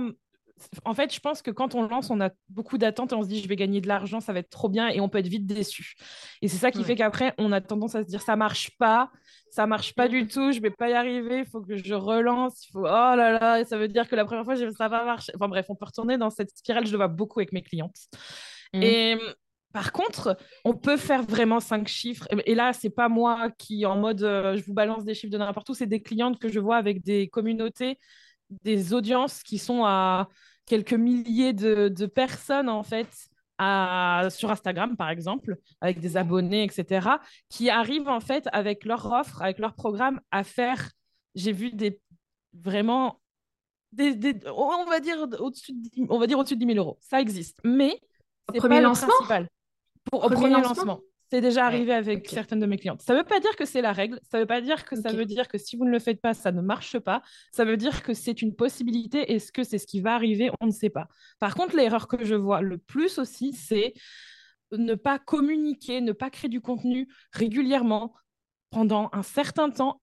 en 0.85 0.93
fait, 0.93 1.13
je 1.13 1.19
pense 1.19 1.41
que 1.41 1.51
quand 1.51 1.75
on 1.75 1.87
lance, 1.87 2.09
on 2.09 2.19
a 2.19 2.29
beaucoup 2.49 2.77
d'attentes 2.77 3.11
et 3.11 3.15
on 3.15 3.23
se 3.23 3.27
dit 3.27 3.41
je 3.41 3.47
vais 3.47 3.55
gagner 3.55 3.81
de 3.81 3.87
l'argent, 3.87 4.19
ça 4.19 4.33
va 4.33 4.39
être 4.39 4.49
trop 4.49 4.69
bien 4.69 4.87
et 4.89 4.99
on 4.99 5.09
peut 5.09 5.19
être 5.19 5.27
vite 5.27 5.45
déçu. 5.45 5.95
Et 6.41 6.47
c'est 6.47 6.57
ça 6.57 6.71
qui 6.71 6.83
fait 6.83 6.95
qu'après, 6.95 7.33
on 7.37 7.51
a 7.51 7.61
tendance 7.61 7.95
à 7.95 8.03
se 8.03 8.07
dire 8.07 8.21
ça 8.21 8.35
marche 8.35 8.71
pas, 8.77 9.11
ça 9.51 9.67
marche 9.67 9.93
pas 9.93 10.07
du 10.07 10.27
tout, 10.27 10.51
je 10.51 10.59
vais 10.59 10.71
pas 10.71 10.89
y 10.89 10.93
arriver, 10.93 11.39
il 11.39 11.45
faut 11.45 11.61
que 11.61 11.75
je 11.75 11.93
relance, 11.93 12.65
il 12.65 12.71
faut 12.71 12.81
oh 12.81 12.83
là 12.85 13.39
là, 13.39 13.65
ça 13.65 13.77
veut 13.77 13.87
dire 13.87 14.07
que 14.07 14.15
la 14.15 14.25
première 14.25 14.45
fois, 14.45 14.55
ça 14.55 14.87
va 14.87 15.03
marcher. 15.05 15.31
Enfin 15.35 15.47
bref, 15.47 15.65
on 15.69 15.75
peut 15.75 15.85
retourner 15.85 16.17
dans 16.17 16.29
cette 16.29 16.55
spirale, 16.55 16.85
je 16.85 16.91
le 16.91 16.97
vois 16.97 17.07
beaucoup 17.07 17.39
avec 17.39 17.51
mes 17.51 17.61
clientes. 17.61 17.97
Mmh. 18.73 18.83
Et 18.83 19.17
par 19.73 19.91
contre, 19.91 20.37
on 20.65 20.73
peut 20.73 20.97
faire 20.97 21.23
vraiment 21.23 21.59
cinq 21.59 21.87
chiffres. 21.87 22.27
Et 22.45 22.55
là, 22.55 22.73
c'est 22.73 22.89
pas 22.89 23.09
moi 23.09 23.51
qui, 23.57 23.85
en 23.85 23.97
mode, 23.97 24.23
euh, 24.23 24.55
je 24.57 24.63
vous 24.63 24.73
balance 24.73 25.05
des 25.05 25.13
chiffres 25.13 25.31
de 25.31 25.37
n'importe 25.37 25.69
où, 25.69 25.73
c'est 25.73 25.85
des 25.85 26.01
clientes 26.01 26.39
que 26.39 26.49
je 26.49 26.59
vois 26.59 26.77
avec 26.77 27.03
des 27.03 27.27
communautés 27.27 27.99
des 28.49 28.93
audiences 28.93 29.43
qui 29.43 29.57
sont 29.57 29.83
à 29.85 30.29
quelques 30.65 30.93
milliers 30.93 31.53
de, 31.53 32.05
personnes, 32.05 32.69
en 32.69 32.83
fait, 32.83 33.07
à, 33.57 34.27
sur 34.29 34.51
Instagram, 34.51 34.95
par 34.95 35.09
exemple, 35.09 35.57
avec 35.81 35.99
des 35.99 36.17
abonnés, 36.17 36.63
etc., 36.63 37.09
qui 37.49 37.69
arrivent, 37.69 38.09
en 38.09 38.19
fait, 38.19 38.47
avec 38.51 38.85
leur 38.85 39.05
offre, 39.11 39.41
avec 39.41 39.59
leur 39.59 39.73
programme, 39.73 40.21
à 40.31 40.43
faire, 40.43 40.91
j'ai 41.35 41.51
vu 41.51 41.71
des 41.71 41.99
vraiment, 42.53 43.19
des, 43.91 44.35
on 44.55 44.85
va 44.85 44.99
dire 44.99 45.17
au-dessus 45.39 45.73
de, 45.73 45.89
on 46.09 46.19
va 46.19 46.27
dire 46.27 46.37
au-dessus 46.39 46.55
de 46.55 46.65
10 46.65 46.73
000 46.73 46.77
euros. 46.77 46.97
Ça 47.01 47.21
existe. 47.21 47.59
Mais 47.63 47.99
c'est 48.53 48.61
pas 48.61 48.81
lancement 48.81 49.07
le 49.07 49.13
principal. 49.15 49.49
Pour, 50.05 50.23
au 50.23 50.29
premier 50.29 50.61
lancement. 50.61 51.01
C'est 51.29 51.41
déjà 51.41 51.65
arrivé 51.65 51.93
avec 51.93 52.29
certaines 52.29 52.61
de 52.61 52.65
mes 52.65 52.77
clientes. 52.77 53.01
Ça 53.01 53.13
ne 53.13 53.19
veut 53.19 53.25
pas 53.25 53.39
dire 53.41 53.55
que 53.57 53.65
c'est 53.65 53.81
la 53.81 53.91
règle. 53.91 54.19
Ça 54.31 54.37
ne 54.37 54.43
veut 54.43 54.47
pas 54.47 54.61
dire 54.61 54.85
que 54.85 54.95
ça 54.95 55.11
veut 55.11 55.25
dire 55.25 55.47
que 55.49 55.57
si 55.57 55.75
vous 55.75 55.83
ne 55.83 55.91
le 55.91 55.99
faites 55.99 56.21
pas, 56.21 56.33
ça 56.33 56.53
ne 56.53 56.61
marche 56.61 56.97
pas. 56.99 57.21
Ça 57.51 57.65
veut 57.65 57.75
dire 57.75 58.01
que 58.01 58.13
c'est 58.13 58.41
une 58.41 58.55
possibilité. 58.55 59.33
Est-ce 59.33 59.51
que 59.51 59.63
c'est 59.63 59.77
ce 59.77 59.87
qui 59.87 59.99
va 59.99 60.15
arriver? 60.15 60.49
On 60.61 60.67
ne 60.67 60.71
sait 60.71 60.89
pas. 60.89 61.07
Par 61.39 61.55
contre, 61.55 61.75
l'erreur 61.75 62.07
que 62.07 62.23
je 62.23 62.35
vois 62.35 62.61
le 62.61 62.77
plus 62.77 63.17
aussi, 63.17 63.51
c'est 63.51 63.93
ne 64.71 64.95
pas 64.95 65.19
communiquer, 65.19 65.99
ne 65.99 66.13
pas 66.13 66.29
créer 66.29 66.49
du 66.49 66.61
contenu 66.61 67.07
régulièrement 67.33 68.13
pendant 68.69 69.09
un 69.13 69.23
certain 69.23 69.69
temps 69.69 70.01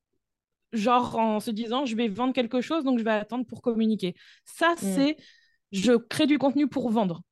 genre 0.72 1.16
en 1.16 1.40
se 1.40 1.50
disant 1.50 1.84
je 1.84 1.94
vais 1.94 2.08
vendre 2.08 2.32
quelque 2.32 2.60
chose 2.60 2.82
donc 2.82 2.98
je 2.98 3.04
vais 3.04 3.12
attendre 3.12 3.46
pour 3.46 3.62
communiquer. 3.62 4.14
Ça, 4.44 4.72
mm. 4.74 4.76
c'est 4.78 5.16
je 5.72 5.92
crée 5.92 6.26
du 6.26 6.38
contenu 6.38 6.68
pour 6.68 6.90
vendre. 6.90 7.22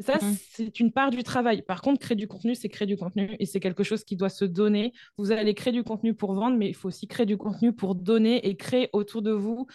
Ça, 0.00 0.16
mmh 0.16 0.36
c'est 0.50 0.80
une 0.80 0.90
part 0.90 1.10
du 1.10 1.22
travail. 1.22 1.62
Par 1.62 1.80
contre, 1.80 2.00
créer 2.00 2.16
du 2.16 2.26
contenu, 2.26 2.54
c'est 2.54 2.68
créer 2.68 2.86
du 2.86 2.96
contenu 2.96 3.36
et 3.38 3.46
c'est 3.46 3.60
quelque 3.60 3.84
chose 3.84 4.04
qui 4.04 4.16
doit 4.16 4.28
se 4.28 4.44
donner. 4.44 4.92
Vous 5.16 5.30
allez 5.30 5.54
créer 5.54 5.72
du 5.72 5.84
contenu 5.84 6.14
pour 6.14 6.34
vendre, 6.34 6.56
mais 6.56 6.68
il 6.68 6.74
faut 6.74 6.88
aussi 6.88 7.06
créer 7.06 7.26
du 7.26 7.36
contenu 7.36 7.72
pour 7.72 7.94
donner 7.94 8.46
et 8.48 8.56
créer 8.56 8.90
autour 8.92 9.22
de 9.22 9.30
vous 9.30 9.66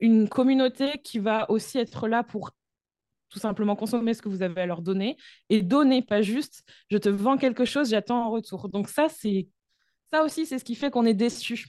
une 0.00 0.28
communauté 0.28 1.00
qui 1.04 1.18
va 1.18 1.50
aussi 1.50 1.78
être 1.78 2.08
là 2.08 2.22
pour 2.22 2.52
tout 3.28 3.38
simplement 3.38 3.76
consommer 3.76 4.14
ce 4.14 4.22
que 4.22 4.30
vous 4.30 4.42
avez 4.42 4.62
à 4.62 4.66
leur 4.66 4.80
donner 4.80 5.18
et 5.50 5.60
donner, 5.60 6.00
pas 6.00 6.22
juste 6.22 6.64
je 6.90 6.96
te 6.96 7.10
vends 7.10 7.36
quelque 7.36 7.66
chose, 7.66 7.90
j'attends 7.90 8.24
en 8.24 8.30
retour. 8.30 8.70
Donc 8.70 8.88
ça, 8.88 9.08
c'est 9.10 9.48
ça 10.10 10.24
aussi, 10.24 10.46
c'est 10.46 10.58
ce 10.58 10.64
qui 10.64 10.74
fait 10.74 10.90
qu'on 10.90 11.04
est 11.04 11.14
déçu 11.14 11.66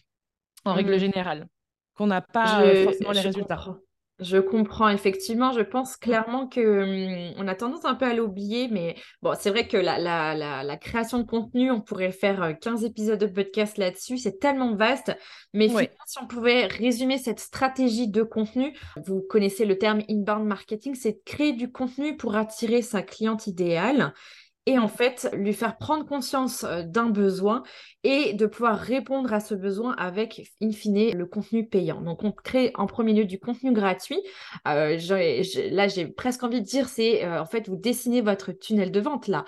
en 0.63 0.73
règle 0.73 0.95
mmh 0.95 0.99
générale, 0.99 1.47
qu'on 1.95 2.07
n'a 2.07 2.21
pas 2.21 2.63
forcément 2.83 3.11
les 3.11 3.19
résultats. 3.19 3.77
Je 4.19 4.37
comprends 4.37 4.89
effectivement. 4.89 5.53
Je 5.53 5.61
pense 5.61 5.95
clairement 5.95 6.47
que 6.47 6.59
hum, 6.59 7.33
on 7.37 7.47
a 7.47 7.55
tendance 7.55 7.85
un 7.85 7.95
peu 7.95 8.05
à 8.05 8.13
l'oublier, 8.13 8.67
mais 8.67 8.95
bon, 9.21 9.33
c'est 9.39 9.49
vrai 9.49 9.67
que 9.67 9.77
la, 9.77 9.97
la, 9.97 10.63
la, 10.63 10.77
création 10.77 11.19
de 11.19 11.23
contenu, 11.23 11.71
on 11.71 11.79
pourrait 11.79 12.11
faire 12.11 12.57
15 12.59 12.83
euh, 12.83 12.87
épisodes 12.87 13.19
de 13.19 13.27
podcast 13.27 13.77
là-dessus. 13.77 14.17
C'est 14.17 14.39
tellement 14.39 14.75
vaste. 14.75 15.15
Mais 15.53 15.69
si 15.69 16.19
on 16.21 16.27
pouvait 16.27 16.65
résumer 16.65 17.17
cette 17.17 17.39
stratégie 17.39 18.09
de 18.09 18.23
contenu, 18.23 18.77
vous 19.05 19.21
connaissez 19.21 19.65
le 19.65 19.77
terme 19.77 20.01
inbound 20.09 20.45
marketing, 20.45 20.95
c'est 20.95 21.13
de 21.13 21.21
créer 21.25 21.53
du 21.53 21.71
contenu 21.71 22.17
pour 22.17 22.35
attirer 22.35 22.81
sa 22.81 23.01
cliente 23.01 23.47
idéale 23.47 24.13
et 24.69 24.77
en 24.77 24.87
fait 24.87 25.27
lui 25.33 25.53
faire 25.53 25.77
prendre 25.77 26.05
conscience 26.05 26.63
euh, 26.63 26.83
d'un 26.83 27.09
besoin 27.09 27.63
et 28.03 28.33
de 28.33 28.45
pouvoir 28.45 28.77
répondre 28.77 29.33
à 29.33 29.39
ce 29.39 29.55
besoin 29.55 29.95
avec, 29.95 30.47
in 30.61 30.71
fine, 30.71 31.17
le 31.17 31.25
contenu 31.25 31.67
payant. 31.67 32.01
Donc 32.01 32.23
on 32.23 32.31
crée 32.31 32.71
en 32.75 32.85
premier 32.85 33.13
lieu 33.13 33.25
du 33.25 33.39
contenu 33.39 33.73
gratuit. 33.73 34.21
Euh, 34.67 34.99
là, 35.71 35.87
j'ai 35.87 36.05
presque 36.05 36.43
envie 36.43 36.61
de 36.61 36.65
dire, 36.65 36.87
c'est 36.87 37.25
euh, 37.25 37.41
en 37.41 37.45
fait, 37.45 37.67
vous 37.67 37.77
dessinez 37.77 38.21
votre 38.21 38.51
tunnel 38.51 38.91
de 38.91 38.99
vente 38.99 39.27
là. 39.27 39.43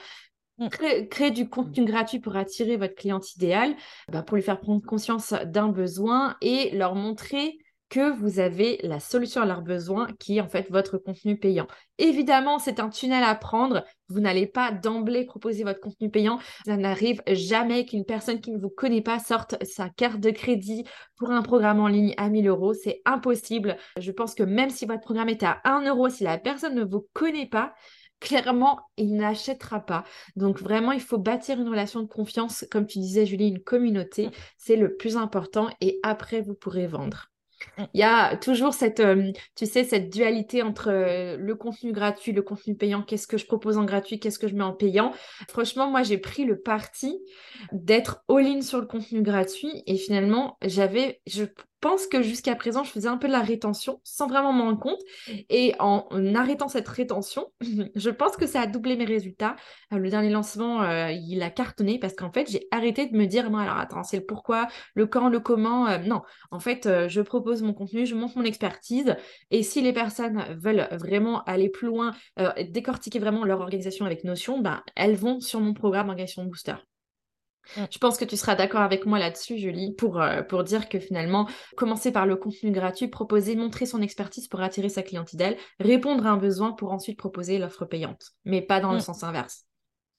Mm. 0.58 0.70
Créer, 1.10 1.30
du 1.30 1.48
contenu 1.48 1.86
gratuit 1.86 2.20
pour 2.20 2.36
attirer 2.36 2.78
votre 2.78 2.96
cliente 2.96 3.36
idéale, 3.36 3.76
bah, 4.12 4.24
pour 4.24 4.38
lui 4.38 4.44
faire 4.44 4.60
prendre 4.60 4.84
conscience 4.84 5.36
d'un 5.46 5.68
besoin 5.68 6.36
et 6.42 6.76
leur 6.76 6.96
montrer 6.96 7.60
que 7.92 8.10
vous 8.10 8.40
avez 8.40 8.80
la 8.84 9.02
solution 9.02 9.42
à 9.42 9.46
leurs 9.46 9.62
besoins 9.62 10.08
qui 10.18 10.38
est 10.38 10.42
en 10.42 10.48
fait 10.48 10.72
votre 10.72 10.98
contenu 10.98 11.38
payant. 11.38 11.68
Évidemment, 11.98 12.58
c'est 12.58 12.80
un 12.80 12.88
tunnel 12.88 13.22
à 13.22 13.36
prendre. 13.36 13.84
Vous 14.08 14.22
n'allez 14.22 14.48
pas 14.48 14.72
d'emblée 14.72 15.26
proposer 15.26 15.66
votre 15.66 15.82
contenu 15.82 16.10
payant. 16.10 16.40
Ça 16.66 16.78
n'arrive 16.78 17.22
jamais 17.28 17.86
qu'une 17.86 18.06
personne 18.06 18.40
qui 18.40 18.52
ne 18.52 18.58
vous 18.58 18.70
connaît 18.70 19.02
pas 19.02 19.20
sorte 19.20 19.62
sa 19.66 19.90
carte 19.90 20.22
de 20.22 20.32
crédit 20.32 20.86
pour 21.18 21.32
un 21.32 21.42
programme 21.42 21.82
en 21.82 21.90
ligne 21.90 22.14
à 22.16 22.30
1000 22.30 22.48
euros. 22.48 22.74
C'est 22.74 23.02
impossible. 23.04 23.76
Je 23.98 24.12
pense 24.12 24.36
que 24.36 24.44
même 24.44 24.70
si 24.70 24.86
votre 24.86 25.02
programme 25.02 25.30
est 25.30 25.44
à 25.44 25.60
1 25.66 25.86
euro, 25.86 26.08
si 26.08 26.24
la 26.24 26.38
personne 26.38 26.76
ne 26.76 26.86
vous 26.86 27.06
connaît 27.12 27.46
pas, 27.46 27.74
clairement, 28.22 28.80
il 28.96 29.18
n'achètera 29.18 29.82
pas. 29.82 30.06
Donc 30.38 30.62
vraiment, 30.62 30.94
il 30.94 31.02
faut 31.02 31.18
bâtir 31.18 31.60
une 31.60 31.68
relation 31.68 32.02
de 32.02 32.08
confiance. 32.08 32.66
Comme 32.72 32.88
tu 32.88 33.00
disais, 33.00 33.26
Julie, 33.26 33.50
une 33.50 33.62
communauté, 33.62 34.30
c'est 34.58 34.78
le 34.78 34.96
plus 34.96 35.18
important. 35.18 35.68
Et 35.82 36.00
après, 36.04 36.40
vous 36.40 36.54
pourrez 36.54 36.88
vendre. 36.88 37.31
Il 37.94 38.00
y 38.00 38.04
a 38.04 38.36
toujours 38.38 38.74
cette, 38.74 39.00
euh, 39.00 39.32
tu 39.56 39.66
sais, 39.66 39.84
cette 39.84 40.12
dualité 40.12 40.62
entre 40.62 40.90
euh, 40.90 41.38
le 41.38 41.56
contenu 41.56 41.92
gratuit, 41.92 42.32
le 42.32 42.42
contenu 42.42 42.76
payant. 42.76 43.04
Qu'est-ce 43.04 43.28
que 43.28 43.38
je 43.38 43.46
propose 43.46 43.78
en 43.78 43.86
gratuit, 43.86 44.20
qu'est-ce 44.20 44.40
que 44.40 44.48
je 44.48 44.56
mets 44.56 44.64
en 44.64 44.74
payant. 44.74 45.14
Franchement, 45.50 45.90
moi, 45.90 46.04
j'ai 46.04 46.18
pris 46.18 46.46
le 46.46 46.60
parti 46.60 47.20
d'être 47.72 48.24
all-in 48.30 48.62
sur 48.62 48.80
le 48.80 48.86
contenu 48.86 49.22
gratuit 49.22 49.84
et 49.86 49.98
finalement, 49.98 50.58
j'avais, 50.64 51.22
pense 51.82 52.08
que 52.08 52.22
jusqu'à 52.22 52.56
présent, 52.56 52.84
je 52.84 52.92
faisais 52.92 53.08
un 53.08 53.18
peu 53.18 53.28
de 53.28 53.34
la 53.34 53.42
rétention 53.42 54.00
sans 54.04 54.28
vraiment 54.28 54.54
m'en 54.54 54.66
rendre 54.66 54.80
compte. 54.80 55.00
Et 55.50 55.74
en, 55.80 56.06
arrêtant 56.36 56.68
cette 56.68 56.88
rétention, 56.88 57.52
je 57.96 58.10
pense 58.10 58.38
que 58.38 58.48
ça 58.48 58.62
a 58.62 58.68
doublé 58.68 58.96
mes 58.96 59.06
résultats. 59.06 59.56
Euh, 59.92 59.98
le 59.98 60.10
dernier 60.10 60.30
lancement, 60.30 60.84
euh, 60.84 61.12
il 61.12 61.42
a 61.42 61.50
cartonné 61.50 62.00
parce 62.00 62.14
qu'en 62.14 62.32
fait, 62.32 62.50
j'ai 62.50 62.68
arrêté 62.72 63.08
de 63.08 63.18
me 63.18 63.26
dire, 63.26 63.50
non, 63.50 63.58
alors 63.58 63.78
attends, 63.78 64.04
c'est 64.04 64.18
le 64.18 64.26
pourquoi, 64.26 64.68
le 64.96 65.08
quand, 65.08 65.28
le 65.28 65.40
comment. 65.40 65.88
Euh, 65.88 65.98
non, 65.98 66.22
en 66.52 66.60
fait, 66.60 66.88
je 67.08 67.22
propose 67.22 67.64
mon 67.64 67.74
contenu, 67.74 68.06
je 68.06 68.16
montre 68.16 68.38
mon 68.38 68.46
expertise. 68.46 69.16
Et 69.50 69.64
si 69.64 69.82
les 69.82 69.94
personnes 69.94 70.46
veulent 70.62 70.88
vraiment 70.92 71.44
aller 71.44 71.70
plus 71.70 71.88
loin, 71.88 72.14
décortiquer 72.70 73.20
vraiment 73.20 73.44
leur 73.44 73.62
organisation 73.62 74.06
avec 74.06 74.24
Notion, 74.24 74.60
ben, 74.60 74.82
elles 74.96 75.16
vont 75.16 75.40
sur 75.40 75.60
mon 75.60 75.74
programme 75.74 76.10
Organisation 76.10 76.46
Booster. 76.46 76.76
Mm. 77.78 77.84
Je 77.92 77.98
pense 77.98 78.18
que 78.18 78.26
tu 78.26 78.38
seras 78.38 78.56
d'accord 78.56 78.82
avec 78.82 79.06
moi 79.06 79.20
là-dessus, 79.20 79.58
Julie, 79.58 79.94
pour, 79.94 80.22
euh, 80.22 80.42
pour 80.42 80.64
dire 80.64 80.90
que 80.90 81.00
finalement, 81.00 81.48
commencer 81.78 82.12
par 82.12 82.26
le 82.26 82.36
contenu 82.36 82.72
gratuit, 82.72 83.08
proposer, 83.08 83.56
montrer 83.56 83.86
son 83.86 84.02
expertise 84.02 84.48
pour 84.48 84.62
attirer 84.62 84.90
sa 84.90 85.04
cliente 85.04 85.34
idéale, 85.34 85.58
répondre 85.80 86.26
à 86.26 86.32
un 86.32 86.38
besoin 86.38 86.72
pour 86.72 86.92
ensuite 86.92 87.18
proposer 87.18 87.58
l'offre 87.58 87.86
payante, 87.86 88.32
mais 88.46 88.62
pas 88.62 88.80
dans 88.80 88.92
le 88.92 88.98
mm. 88.98 89.02
sens 89.02 89.24
inverse. 89.24 89.66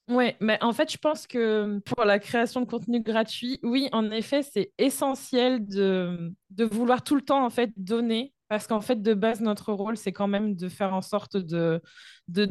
Oui, 0.09 0.33
mais 0.41 0.57
en 0.61 0.73
fait, 0.73 0.91
je 0.91 0.97
pense 0.97 1.27
que 1.27 1.79
pour 1.85 2.03
la 2.03 2.19
création 2.19 2.59
de 2.59 2.65
contenu 2.65 3.01
gratuit, 3.01 3.59
oui, 3.63 3.87
en 3.93 4.11
effet, 4.11 4.43
c'est 4.43 4.73
essentiel 4.77 5.65
de, 5.65 6.33
de 6.49 6.65
vouloir 6.65 7.03
tout 7.03 7.15
le 7.15 7.21
temps 7.21 7.45
en 7.45 7.49
fait 7.49 7.71
donner, 7.77 8.33
parce 8.49 8.67
qu'en 8.67 8.81
fait, 8.81 9.01
de 9.01 9.13
base, 9.13 9.39
notre 9.39 9.71
rôle, 9.71 9.95
c'est 9.95 10.11
quand 10.11 10.27
même 10.27 10.55
de 10.55 10.67
faire 10.67 10.93
en 10.93 11.01
sorte 11.01 11.37
de, 11.37 11.81
de 12.27 12.49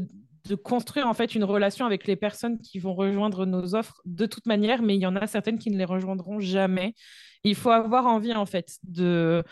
de 0.48 0.54
construire 0.54 1.06
en 1.06 1.14
fait 1.14 1.34
une 1.34 1.44
relation 1.44 1.86
avec 1.86 2.06
les 2.06 2.16
personnes 2.16 2.58
qui 2.58 2.78
vont 2.78 2.94
rejoindre 2.94 3.46
nos 3.46 3.74
offres 3.74 4.00
de 4.04 4.26
toute 4.26 4.46
manière, 4.46 4.82
mais 4.82 4.96
il 4.96 5.00
y 5.00 5.06
en 5.06 5.16
a 5.16 5.26
certaines 5.26 5.58
qui 5.58 5.70
ne 5.70 5.78
les 5.78 5.84
rejoindront 5.84 6.40
jamais. 6.40 6.94
Il 7.44 7.54
faut 7.54 7.70
avoir 7.70 8.06
envie 8.06 8.34
en 8.34 8.46
fait 8.46 8.78
de 8.82 9.44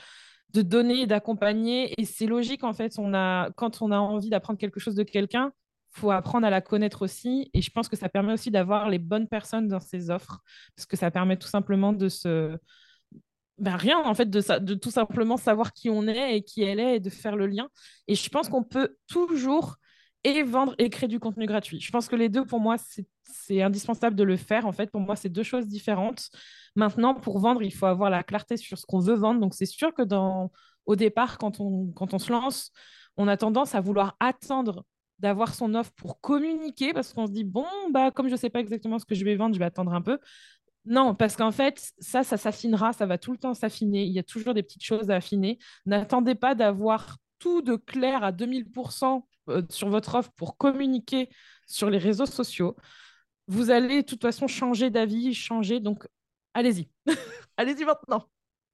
de 0.53 0.63
donner, 0.63 1.07
d'accompagner, 1.07 1.95
et 2.01 2.05
c'est 2.05 2.27
logique 2.27 2.65
en 2.65 2.73
fait. 2.73 2.99
On 2.99 3.15
a 3.15 3.51
quand 3.53 3.83
on 3.83 3.93
a 3.93 3.99
envie 3.99 4.31
d'apprendre 4.31 4.59
quelque 4.59 4.81
chose 4.81 4.97
de 4.97 5.05
quelqu'un, 5.05 5.53
faut 5.91 6.11
apprendre 6.11 6.47
à 6.47 6.51
la 6.51 6.61
connaître 6.61 7.03
aussi, 7.03 7.51
et 7.55 7.63
je 7.63 7.71
pense 7.71 7.89
que 7.89 7.97
ça 7.97 8.09
permet 8.09 8.33
aussi 8.33 8.51
d'avoir 8.51 8.89
les 8.89 8.99
bonnes 8.99 9.29
personnes 9.29 9.69
dans 9.69 9.81
ces 9.81 10.11
offres, 10.11 10.41
parce 10.77 10.87
que 10.87 10.97
ça 10.97 11.11
permet 11.11 11.37
tout 11.37 11.49
simplement 11.49 11.93
de 11.93 12.09
se 12.09 12.57
ben 13.59 13.77
rien 13.77 13.99
en 13.99 14.15
fait 14.15 14.31
de, 14.31 14.59
de 14.59 14.75
tout 14.75 14.91
simplement 14.91 15.37
savoir 15.37 15.73
qui 15.75 15.91
on 15.91 16.09
est 16.09 16.37
et 16.37 16.43
qui 16.43 16.63
elle 16.63 16.81
est 16.81 16.97
et 16.97 17.01
de 17.01 17.11
faire 17.11 17.37
le 17.37 17.47
lien. 17.47 17.69
Et 18.09 18.15
je 18.15 18.29
pense 18.31 18.49
qu'on 18.49 18.65
peut 18.65 18.97
toujours 19.07 19.77
et 20.25 20.43
vendre 20.43 20.75
et 20.79 20.91
créer 20.91 21.09
du 21.09 21.19
contenu 21.19 21.47
gratuit. 21.47 21.81
Je 21.81 21.91
pense 21.91 22.09
que 22.09 22.17
les 22.17 22.29
deux, 22.29 22.45
pour 22.45 22.61
moi, 22.61 22.77
c'est 23.25 23.63
indispensable 23.63 24.17
de 24.17 24.23
le 24.23 24.37
faire. 24.37 24.67
En 24.67 24.73
fait, 24.73 24.91
pour 24.91 25.01
moi, 25.01 25.17
c'est 25.17 25.29
deux 25.29 25.43
choses 25.43 25.67
différentes. 25.67 26.31
Maintenant, 26.77 27.15
pour 27.15 27.39
vendre, 27.39 27.63
il 27.63 27.73
faut 27.73 27.87
avoir 27.87 28.11
la 28.11 28.23
clarté 28.23 28.57
sur 28.57 28.79
ce 28.79 28.85
qu'on 28.87 29.01
veut 29.01 29.15
vendre. 29.15 29.41
Donc, 29.41 29.55
c'est 29.55 29.67
sûr 29.67 29.95
que 29.95 30.03
dans, 30.03 30.53
au 30.87 30.97
départ, 30.97 31.39
quand 31.39 31.61
on, 31.61 31.91
quand 31.93 32.13
on 32.15 32.19
se 32.19 32.31
lance, 32.31 32.71
on 33.17 33.29
a 33.29 33.37
tendance 33.37 33.75
à 33.75 33.81
vouloir 33.81 34.17
attendre 34.21 34.85
d'avoir 35.19 35.55
son 35.55 35.75
offre 35.75 35.93
pour 35.93 36.21
communiquer 36.21 36.93
parce 36.93 37.13
qu'on 37.13 37.27
se 37.27 37.33
dit, 37.33 37.45
bon, 37.45 37.67
bah, 37.91 38.11
comme 38.11 38.27
je 38.27 38.33
ne 38.33 38.39
sais 38.39 38.51
pas 38.51 38.61
exactement 38.61 38.99
ce 38.99 39.05
que 39.05 39.15
je 39.15 39.25
vais 39.25 39.37
vendre, 39.37 39.55
je 39.55 39.59
vais 39.59 39.67
attendre 39.67 39.93
un 39.93 40.03
peu. 40.03 40.19
Non, 40.87 41.15
parce 41.15 41.37
qu'en 41.37 41.51
fait, 41.51 41.93
ça, 41.99 42.25
ça 42.25 42.37
s'affinera, 42.39 42.93
ça 42.93 43.05
va 43.05 43.19
tout 43.19 43.33
le 43.33 43.39
temps 43.39 43.53
s'affiner. 43.53 44.05
Il 44.05 44.13
y 44.13 44.19
a 44.19 44.23
toujours 44.23 44.55
des 44.55 44.63
petites 44.63 44.83
choses 44.83 45.11
à 45.11 45.17
affiner. 45.17 45.59
N'attendez 45.85 46.35
pas 46.35 46.55
d'avoir 46.55 47.19
tout 47.39 47.61
de 47.63 47.77
clair 47.77 48.25
à 48.25 48.33
2000% 48.33 49.17
euh, 49.17 49.21
sur 49.69 49.89
votre 49.89 50.15
offre 50.15 50.31
pour 50.37 50.57
communiquer 50.57 51.29
sur 51.67 51.91
les 51.91 51.99
réseaux 51.99 52.27
sociaux, 52.27 52.77
vous 53.47 53.71
allez 53.71 54.03
de 54.03 54.07
toute 54.07 54.23
façon 54.23 54.47
changer 54.47 54.91
d'avis, 54.91 55.35
changer. 55.35 55.81
Donc, 55.81 56.07
allez-y. 56.55 56.89
allez-y 57.57 57.85
maintenant. 57.85 58.29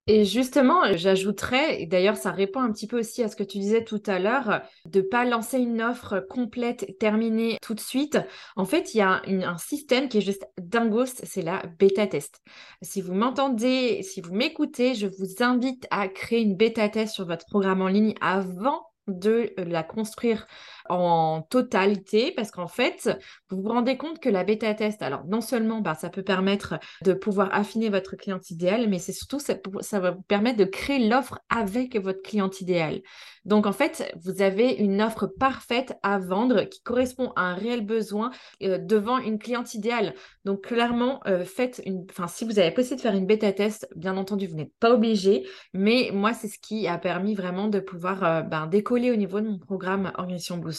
Et 0.08 0.24
justement, 0.24 0.92
j'ajouterais, 0.92 1.82
et 1.82 1.86
d'ailleurs 1.86 2.16
ça 2.16 2.30
répond 2.30 2.60
un 2.60 2.70
petit 2.70 2.86
peu 2.86 3.00
aussi 3.00 3.24
à 3.24 3.28
ce 3.28 3.34
que 3.34 3.42
tu 3.42 3.58
disais 3.58 3.82
tout 3.82 4.02
à 4.06 4.20
l'heure, 4.20 4.62
de 4.84 5.00
pas 5.00 5.24
lancer 5.24 5.58
une 5.58 5.82
offre 5.82 6.20
complète, 6.20 6.96
terminée 7.00 7.58
tout 7.60 7.74
de 7.74 7.80
suite. 7.80 8.16
En 8.54 8.64
fait, 8.64 8.94
il 8.94 8.98
y 8.98 9.00
a 9.00 9.20
un 9.26 9.58
système 9.58 10.08
qui 10.08 10.18
est 10.18 10.20
juste 10.20 10.46
dingos, 10.58 11.06
c'est 11.24 11.42
la 11.42 11.60
bêta 11.80 12.06
test. 12.06 12.40
Si 12.82 13.00
vous 13.00 13.14
m'entendez, 13.14 14.04
si 14.04 14.20
vous 14.20 14.32
m'écoutez, 14.32 14.94
je 14.94 15.08
vous 15.08 15.42
invite 15.42 15.88
à 15.90 16.06
créer 16.06 16.42
une 16.42 16.56
bêta 16.56 16.88
test 16.88 17.12
sur 17.12 17.26
votre 17.26 17.46
programme 17.46 17.82
en 17.82 17.88
ligne 17.88 18.14
avant 18.20 18.86
de 19.06 19.54
la 19.56 19.82
construire 19.82 20.46
en 20.88 21.42
totalité 21.42 22.32
parce 22.34 22.50
qu'en 22.50 22.68
fait, 22.68 23.18
vous 23.50 23.62
vous 23.62 23.68
rendez 23.68 23.96
compte 23.96 24.20
que 24.20 24.28
la 24.28 24.44
bêta 24.44 24.72
test, 24.74 25.02
alors 25.02 25.24
non 25.26 25.40
seulement 25.40 25.80
bah, 25.80 25.94
ça 25.94 26.10
peut 26.10 26.22
permettre 26.22 26.78
de 27.04 27.12
pouvoir 27.12 27.48
affiner 27.52 27.88
votre 27.88 28.16
cliente 28.16 28.50
idéale, 28.50 28.88
mais 28.88 28.98
c'est 28.98 29.12
surtout 29.12 29.38
ça, 29.38 29.54
ça, 29.80 30.00
va 30.00 30.10
vous 30.12 30.22
permettre 30.22 30.58
de 30.58 30.64
créer 30.64 31.08
l'offre 31.08 31.38
avec 31.48 31.96
votre 31.96 32.22
cliente 32.22 32.60
idéale. 32.60 33.00
Donc 33.44 33.66
en 33.66 33.72
fait, 33.72 34.12
vous 34.24 34.42
avez 34.42 34.72
une 34.72 35.00
offre 35.00 35.26
parfaite 35.26 35.94
à 36.02 36.18
vendre 36.18 36.62
qui 36.64 36.82
correspond 36.82 37.32
à 37.36 37.42
un 37.42 37.54
réel 37.54 37.86
besoin 37.86 38.32
euh, 38.62 38.78
devant 38.78 39.18
une 39.18 39.38
cliente 39.38 39.74
idéale. 39.74 40.14
Donc 40.44 40.62
clairement, 40.62 41.20
euh, 41.26 41.44
faites 41.44 41.80
une, 41.86 42.04
enfin 42.10 42.26
si 42.26 42.44
vous 42.44 42.58
avez 42.58 42.72
possible 42.72 42.96
de 42.96 43.02
faire 43.02 43.14
une 43.14 43.26
bêta 43.26 43.52
test, 43.52 43.88
bien 43.94 44.16
entendu, 44.16 44.48
vous 44.48 44.56
n'êtes 44.56 44.74
pas 44.80 44.92
obligé, 44.92 45.46
mais 45.72 46.10
moi 46.12 46.32
c'est 46.32 46.48
ce 46.48 46.58
qui 46.58 46.88
a 46.88 46.98
permis 46.98 47.34
vraiment 47.34 47.68
de 47.68 47.78
pouvoir 47.78 48.24
euh, 48.24 48.42
ben, 48.42 48.66
décoller 48.66 49.12
au 49.12 49.16
niveau 49.16 49.40
de 49.40 49.46
mon 49.46 49.58
programme 49.58 50.10
Organisation 50.16 50.58
Boost 50.58 50.75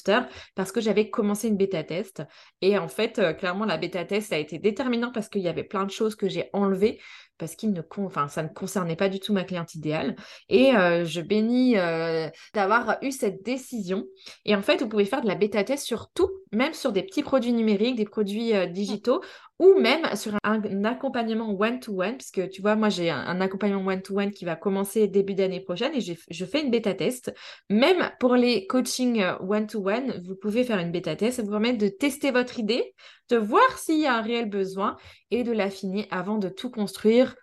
parce 0.56 0.72
que 0.72 0.82
j'avais 0.82 1.10
commencé 1.10 1.48
une 1.48 1.58
bêta 1.58 1.84
test. 1.84 2.24
Et 2.62 2.78
en 2.78 2.88
fait, 2.88 3.20
euh, 3.20 3.34
clairement, 3.34 3.66
la 3.66 3.78
bêta 3.78 4.06
test 4.06 4.34
a 4.34 4.38
été 4.38 4.60
déterminant 4.60 5.12
parce 5.12 5.30
qu'il 5.30 5.42
y 5.42 5.48
avait 5.48 5.64
plein 5.64 5.86
de 5.86 5.92
choses 5.92 6.16
que 6.16 6.30
j'ai 6.30 6.50
enlevées 6.54 7.00
parce 7.38 7.56
qu'il 7.56 7.72
ne 7.72 7.82
enfin, 7.98 8.28
ça 8.30 8.42
ne 8.42 8.48
concernait 8.48 8.96
pas 8.96 9.10
du 9.10 9.20
tout 9.20 9.32
ma 9.32 9.44
cliente 9.44 9.76
idéale. 9.76 10.16
Et 10.50 10.76
euh, 10.76 11.06
je 11.06 11.22
bénis 11.22 11.78
euh, 11.78 12.30
d'avoir 12.56 12.98
eu 13.04 13.12
cette 13.12 13.44
décision. 13.44 14.06
Et 14.44 14.56
en 14.56 14.64
fait, 14.64 14.82
vous 14.82 14.90
pouvez 14.90 15.06
faire 15.06 15.22
de 15.22 15.28
la 15.28 15.36
bêta 15.36 15.64
test 15.64 15.86
sur 15.86 16.10
tout, 16.14 16.32
même 16.52 16.74
sur 16.74 16.92
des 16.92 17.04
petits 17.04 17.22
produits 17.22 17.54
numériques, 17.54 17.96
des 17.96 18.06
produits 18.06 18.54
digitaux 18.72 19.22
ou 19.60 19.80
même 19.80 20.16
sur 20.16 20.34
un, 20.44 20.84
accompagnement 20.84 21.50
one-to-one, 21.50 22.18
puisque 22.18 22.50
tu 22.50 22.62
vois, 22.62 22.76
moi 22.76 22.90
j'ai 22.90 23.10
un, 23.10 23.42
accompagnement 23.42 23.86
one-to-one 23.86 24.32
qui 24.32 24.46
va 24.46 24.56
commencer 24.56 25.08
début 25.08 25.34
d'année 25.34 25.62
prochaine 25.62 25.94
et 25.96 26.02
je 26.02 26.46
fais 26.46 26.62
une 26.62 26.70
bêta 26.70 26.94
test. 26.94 27.34
Même 27.70 28.12
pour 28.20 28.36
les 28.36 28.68
coachings 28.68 29.22
euh, 29.22 29.38
one-to-one, 29.40 30.22
vous 30.26 30.36
pouvez 30.36 30.64
faire 30.64 30.80
une 30.80 30.92
bêta 30.92 31.16
test, 31.16 31.38
ça 31.38 31.44
vous 31.44 31.50
permet 31.50 31.74
de 31.74 31.88
tester 31.88 32.32
votre 32.32 32.60
idée, 32.60 32.94
de 33.30 33.38
voir 33.38 33.78
s'il 33.78 34.00
y 34.00 34.06
a 34.06 34.16
un 34.16 34.22
réel 34.22 34.48
besoin 34.48 34.96
et 35.32 35.44
de 35.44 35.52
l'affiner 35.52 36.08
avant 36.12 36.38
de 36.38 36.50
tout 36.50 36.70
construire 36.70 37.36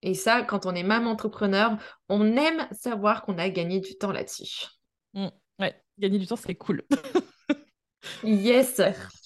Et 0.00 0.14
ça, 0.14 0.42
quand 0.42 0.64
on 0.64 0.74
est 0.74 0.82
maman 0.82 1.10
entrepreneur, 1.10 1.76
on 2.08 2.36
aime 2.36 2.66
savoir 2.72 3.22
qu'on 3.22 3.38
a 3.38 3.50
gagné 3.50 3.80
du 3.80 3.96
temps 3.96 4.12
là-dessus. 4.12 4.66
Mmh. 5.12 5.28
Ouais, 5.60 5.74
gagner 5.98 6.18
du 6.18 6.26
temps, 6.26 6.36
c'est 6.36 6.54
cool. 6.54 6.82
yes. 8.22 8.80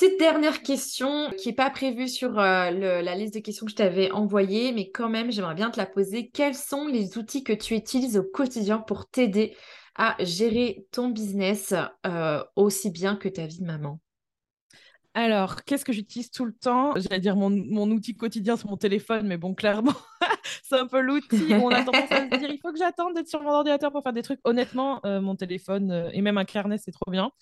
Petite 0.00 0.18
dernière 0.18 0.62
question 0.62 1.30
qui 1.36 1.48
n'est 1.48 1.54
pas 1.54 1.68
prévue 1.68 2.08
sur 2.08 2.38
euh, 2.38 2.70
la 2.70 3.14
liste 3.14 3.34
de 3.34 3.40
questions 3.40 3.66
que 3.66 3.72
je 3.72 3.76
t'avais 3.76 4.10
envoyée, 4.12 4.72
mais 4.72 4.90
quand 4.90 5.10
même, 5.10 5.30
j'aimerais 5.30 5.54
bien 5.54 5.70
te 5.70 5.76
la 5.76 5.84
poser. 5.84 6.30
Quels 6.30 6.54
sont 6.54 6.86
les 6.86 7.18
outils 7.18 7.44
que 7.44 7.52
tu 7.52 7.74
utilises 7.74 8.16
au 8.16 8.22
quotidien 8.22 8.78
pour 8.78 9.10
t'aider 9.10 9.54
à 9.96 10.16
gérer 10.20 10.86
ton 10.90 11.10
business 11.10 11.74
euh, 12.06 12.42
aussi 12.56 12.90
bien 12.90 13.14
que 13.14 13.28
ta 13.28 13.44
vie 13.46 13.60
de 13.60 13.66
maman? 13.66 14.00
Alors, 15.14 15.64
qu'est-ce 15.64 15.84
que 15.84 15.92
j'utilise 15.92 16.30
tout 16.30 16.44
le 16.44 16.52
temps? 16.52 16.92
J'allais 16.96 17.18
dire 17.18 17.34
mon, 17.34 17.50
mon, 17.50 17.90
outil 17.90 18.16
quotidien 18.16 18.56
sur 18.56 18.70
mon 18.70 18.76
téléphone, 18.76 19.26
mais 19.26 19.36
bon, 19.36 19.54
clairement, 19.54 19.94
c'est 20.62 20.78
un 20.78 20.86
peu 20.86 21.00
l'outil 21.00 21.52
on 21.52 21.68
a 21.68 21.82
tendance 21.82 22.12
à 22.12 22.30
se 22.30 22.38
dire 22.38 22.48
il 22.48 22.60
faut 22.60 22.72
que 22.72 22.78
j'attende 22.78 23.14
d'être 23.14 23.28
sur 23.28 23.42
mon 23.42 23.50
ordinateur 23.50 23.90
pour 23.90 24.04
faire 24.04 24.12
des 24.12 24.22
trucs. 24.22 24.38
Honnêtement, 24.44 25.00
euh, 25.04 25.20
mon 25.20 25.34
téléphone 25.34 25.90
euh, 25.90 26.10
et 26.12 26.22
même 26.22 26.38
un 26.38 26.44
carnet, 26.44 26.78
c'est 26.78 26.92
trop 26.92 27.10
bien. 27.10 27.32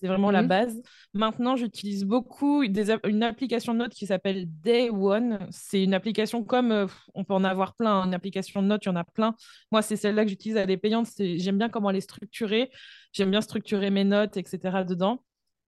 C'est 0.00 0.08
vraiment 0.08 0.32
la 0.32 0.42
base. 0.42 0.82
Maintenant, 1.14 1.54
j'utilise 1.56 2.04
beaucoup 2.04 2.62
une 2.62 3.22
application 3.22 3.74
de 3.74 3.78
notes 3.78 3.94
qui 3.94 4.06
s'appelle 4.06 4.46
Day 4.60 4.90
One. 4.90 5.46
C'est 5.50 5.82
une 5.82 5.94
application 5.94 6.42
comme 6.42 6.72
euh, 6.72 6.86
on 7.14 7.24
peut 7.24 7.32
en 7.32 7.44
avoir 7.44 7.74
plein. 7.74 8.04
Une 8.04 8.12
application 8.12 8.60
de 8.60 8.66
notes, 8.66 8.84
il 8.84 8.88
y 8.88 8.92
en 8.92 8.96
a 8.96 9.04
plein. 9.04 9.36
Moi, 9.70 9.82
c'est 9.82 9.96
celle-là 9.96 10.24
que 10.24 10.30
j'utilise. 10.30 10.56
Elle 10.56 10.70
est 10.70 10.76
payante. 10.76 11.06
J'aime 11.16 11.58
bien 11.58 11.68
comment 11.68 11.90
elle 11.90 11.96
est 11.96 12.00
structurée. 12.00 12.70
J'aime 13.12 13.30
bien 13.30 13.40
structurer 13.40 13.90
mes 13.90 14.04
notes, 14.04 14.36
etc. 14.36 14.84
dedans. 14.84 15.22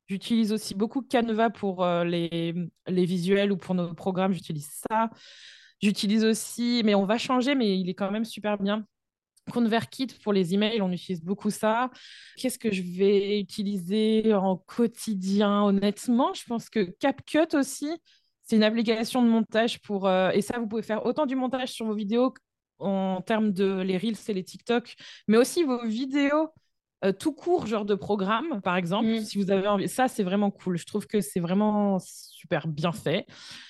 J'utilise 0.08 0.52
aussi 0.52 0.74
beaucoup 0.74 1.02
Canva 1.02 1.50
pour 1.50 1.84
euh, 1.84 2.04
les, 2.04 2.54
les 2.86 3.04
visuels 3.04 3.52
ou 3.52 3.56
pour 3.56 3.74
nos 3.74 3.92
programmes, 3.94 4.32
j'utilise 4.32 4.70
ça. 4.90 5.10
J'utilise 5.82 6.24
aussi, 6.24 6.82
mais 6.84 6.94
on 6.94 7.04
va 7.04 7.18
changer, 7.18 7.54
mais 7.54 7.78
il 7.78 7.88
est 7.88 7.94
quand 7.94 8.10
même 8.10 8.24
super 8.24 8.56
bien. 8.58 8.86
ConvertKit 9.52 10.08
pour 10.22 10.32
les 10.32 10.54
emails, 10.54 10.80
on 10.82 10.90
utilise 10.90 11.22
beaucoup 11.22 11.50
ça. 11.50 11.90
Qu'est-ce 12.36 12.58
que 12.58 12.72
je 12.72 12.82
vais 12.82 13.40
utiliser 13.40 14.34
en 14.34 14.56
quotidien? 14.56 15.62
Honnêtement, 15.62 16.34
je 16.34 16.44
pense 16.44 16.68
que 16.68 16.80
CapCut 16.98 17.54
aussi, 17.54 17.88
c'est 18.42 18.56
une 18.56 18.64
application 18.64 19.22
de 19.22 19.28
montage 19.28 19.80
pour. 19.82 20.08
Euh, 20.08 20.30
et 20.30 20.40
ça, 20.40 20.58
vous 20.58 20.66
pouvez 20.66 20.82
faire 20.82 21.04
autant 21.06 21.26
du 21.26 21.36
montage 21.36 21.70
sur 21.70 21.86
vos 21.86 21.94
vidéos 21.94 22.34
en 22.78 23.22
termes 23.22 23.52
de 23.52 23.80
les 23.80 23.96
Reels 23.96 24.16
et 24.28 24.34
les 24.34 24.44
TikTok, 24.44 24.94
mais 25.28 25.36
aussi 25.38 25.62
vos 25.62 25.84
vidéos 25.86 26.50
euh, 27.06 27.12
tout 27.12 27.32
court, 27.32 27.66
genre 27.66 27.84
de 27.84 27.94
programme, 27.94 28.60
par 28.62 28.76
exemple, 28.76 29.08
mm. 29.08 29.20
si 29.20 29.38
vous 29.38 29.50
avez 29.50 29.66
envie. 29.66 29.88
Ça, 29.88 30.08
c'est 30.08 30.22
vraiment 30.22 30.50
cool. 30.50 30.76
Je 30.76 30.86
trouve 30.86 31.06
que 31.06 31.20
c'est 31.20 31.40
vraiment 31.40 31.98
super 32.00 32.66
bien 32.66 32.92
fait. 32.92 33.26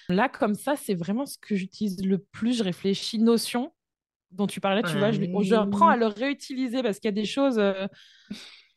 Là, 0.08 0.28
comme 0.28 0.54
ça, 0.54 0.74
c'est 0.76 0.94
vraiment 0.94 1.26
ce 1.26 1.38
que 1.38 1.54
j'utilise 1.54 2.04
le 2.04 2.18
plus. 2.18 2.58
Je 2.58 2.64
réfléchis 2.64 3.18
Notion, 3.18 3.72
dont 4.30 4.46
tu 4.46 4.60
parlais, 4.60 4.82
tu 4.82 4.96
vois, 4.98 5.12
je, 5.12 5.20
je, 5.20 5.70
prends 5.70 5.88
à 5.88 5.96
le 5.96 6.06
réutiliser 6.06 6.82
parce 6.82 6.98
qu'il 6.98 7.08
y 7.08 7.12
a 7.12 7.12
des 7.12 7.24
choses. 7.24 7.58
Euh, 7.58 7.86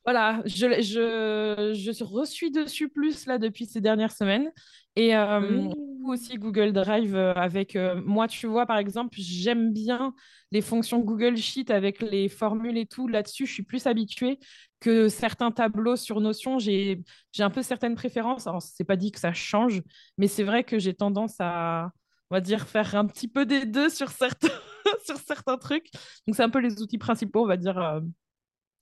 voilà, 0.05 0.41
je, 0.45 0.81
je, 0.81 1.73
je 1.73 2.03
reçus 2.03 2.51
dessus 2.51 2.89
plus 2.89 3.25
là 3.25 3.37
depuis 3.37 3.65
ces 3.65 3.81
dernières 3.81 4.11
semaines. 4.11 4.51
Et 4.95 5.15
euh, 5.15 5.69
aussi 6.05 6.37
Google 6.37 6.73
Drive 6.73 7.15
euh, 7.15 7.33
avec 7.33 7.75
euh, 7.75 8.01
moi, 8.05 8.27
tu 8.27 8.47
vois, 8.47 8.65
par 8.65 8.77
exemple, 8.77 9.15
j'aime 9.17 9.71
bien 9.71 10.13
les 10.51 10.61
fonctions 10.61 10.99
Google 10.99 11.37
Sheet 11.37 11.71
avec 11.71 12.01
les 12.01 12.27
formules 12.27 12.77
et 12.77 12.85
tout. 12.85 13.07
Là-dessus, 13.07 13.45
je 13.45 13.53
suis 13.53 13.63
plus 13.63 13.87
habituée 13.87 14.39
que 14.79 15.07
certains 15.07 15.51
tableaux 15.51 15.95
sur 15.95 16.19
Notion. 16.21 16.59
J'ai 16.59 17.03
un 17.37 17.49
peu 17.49 17.61
certaines 17.61 17.95
préférences. 17.95 18.47
Alors, 18.47 18.61
c'est 18.61 18.83
pas 18.83 18.95
dit 18.95 19.11
que 19.11 19.19
ça 19.19 19.33
change, 19.33 19.81
mais 20.17 20.27
c'est 20.27 20.43
vrai 20.43 20.63
que 20.63 20.79
j'ai 20.79 20.93
tendance 20.93 21.35
à, 21.39 21.91
on 22.29 22.35
va 22.35 22.41
dire, 22.41 22.67
faire 22.67 22.95
un 22.95 23.05
petit 23.05 23.27
peu 23.27 23.45
des 23.45 23.65
deux 23.65 23.89
sur 23.89 24.09
certains, 24.09 24.49
sur 25.05 25.17
certains 25.17 25.57
trucs. 25.57 25.91
Donc, 26.27 26.35
c'est 26.35 26.43
un 26.43 26.49
peu 26.49 26.59
les 26.59 26.81
outils 26.81 26.97
principaux, 26.97 27.43
on 27.43 27.47
va 27.47 27.57
dire, 27.57 28.01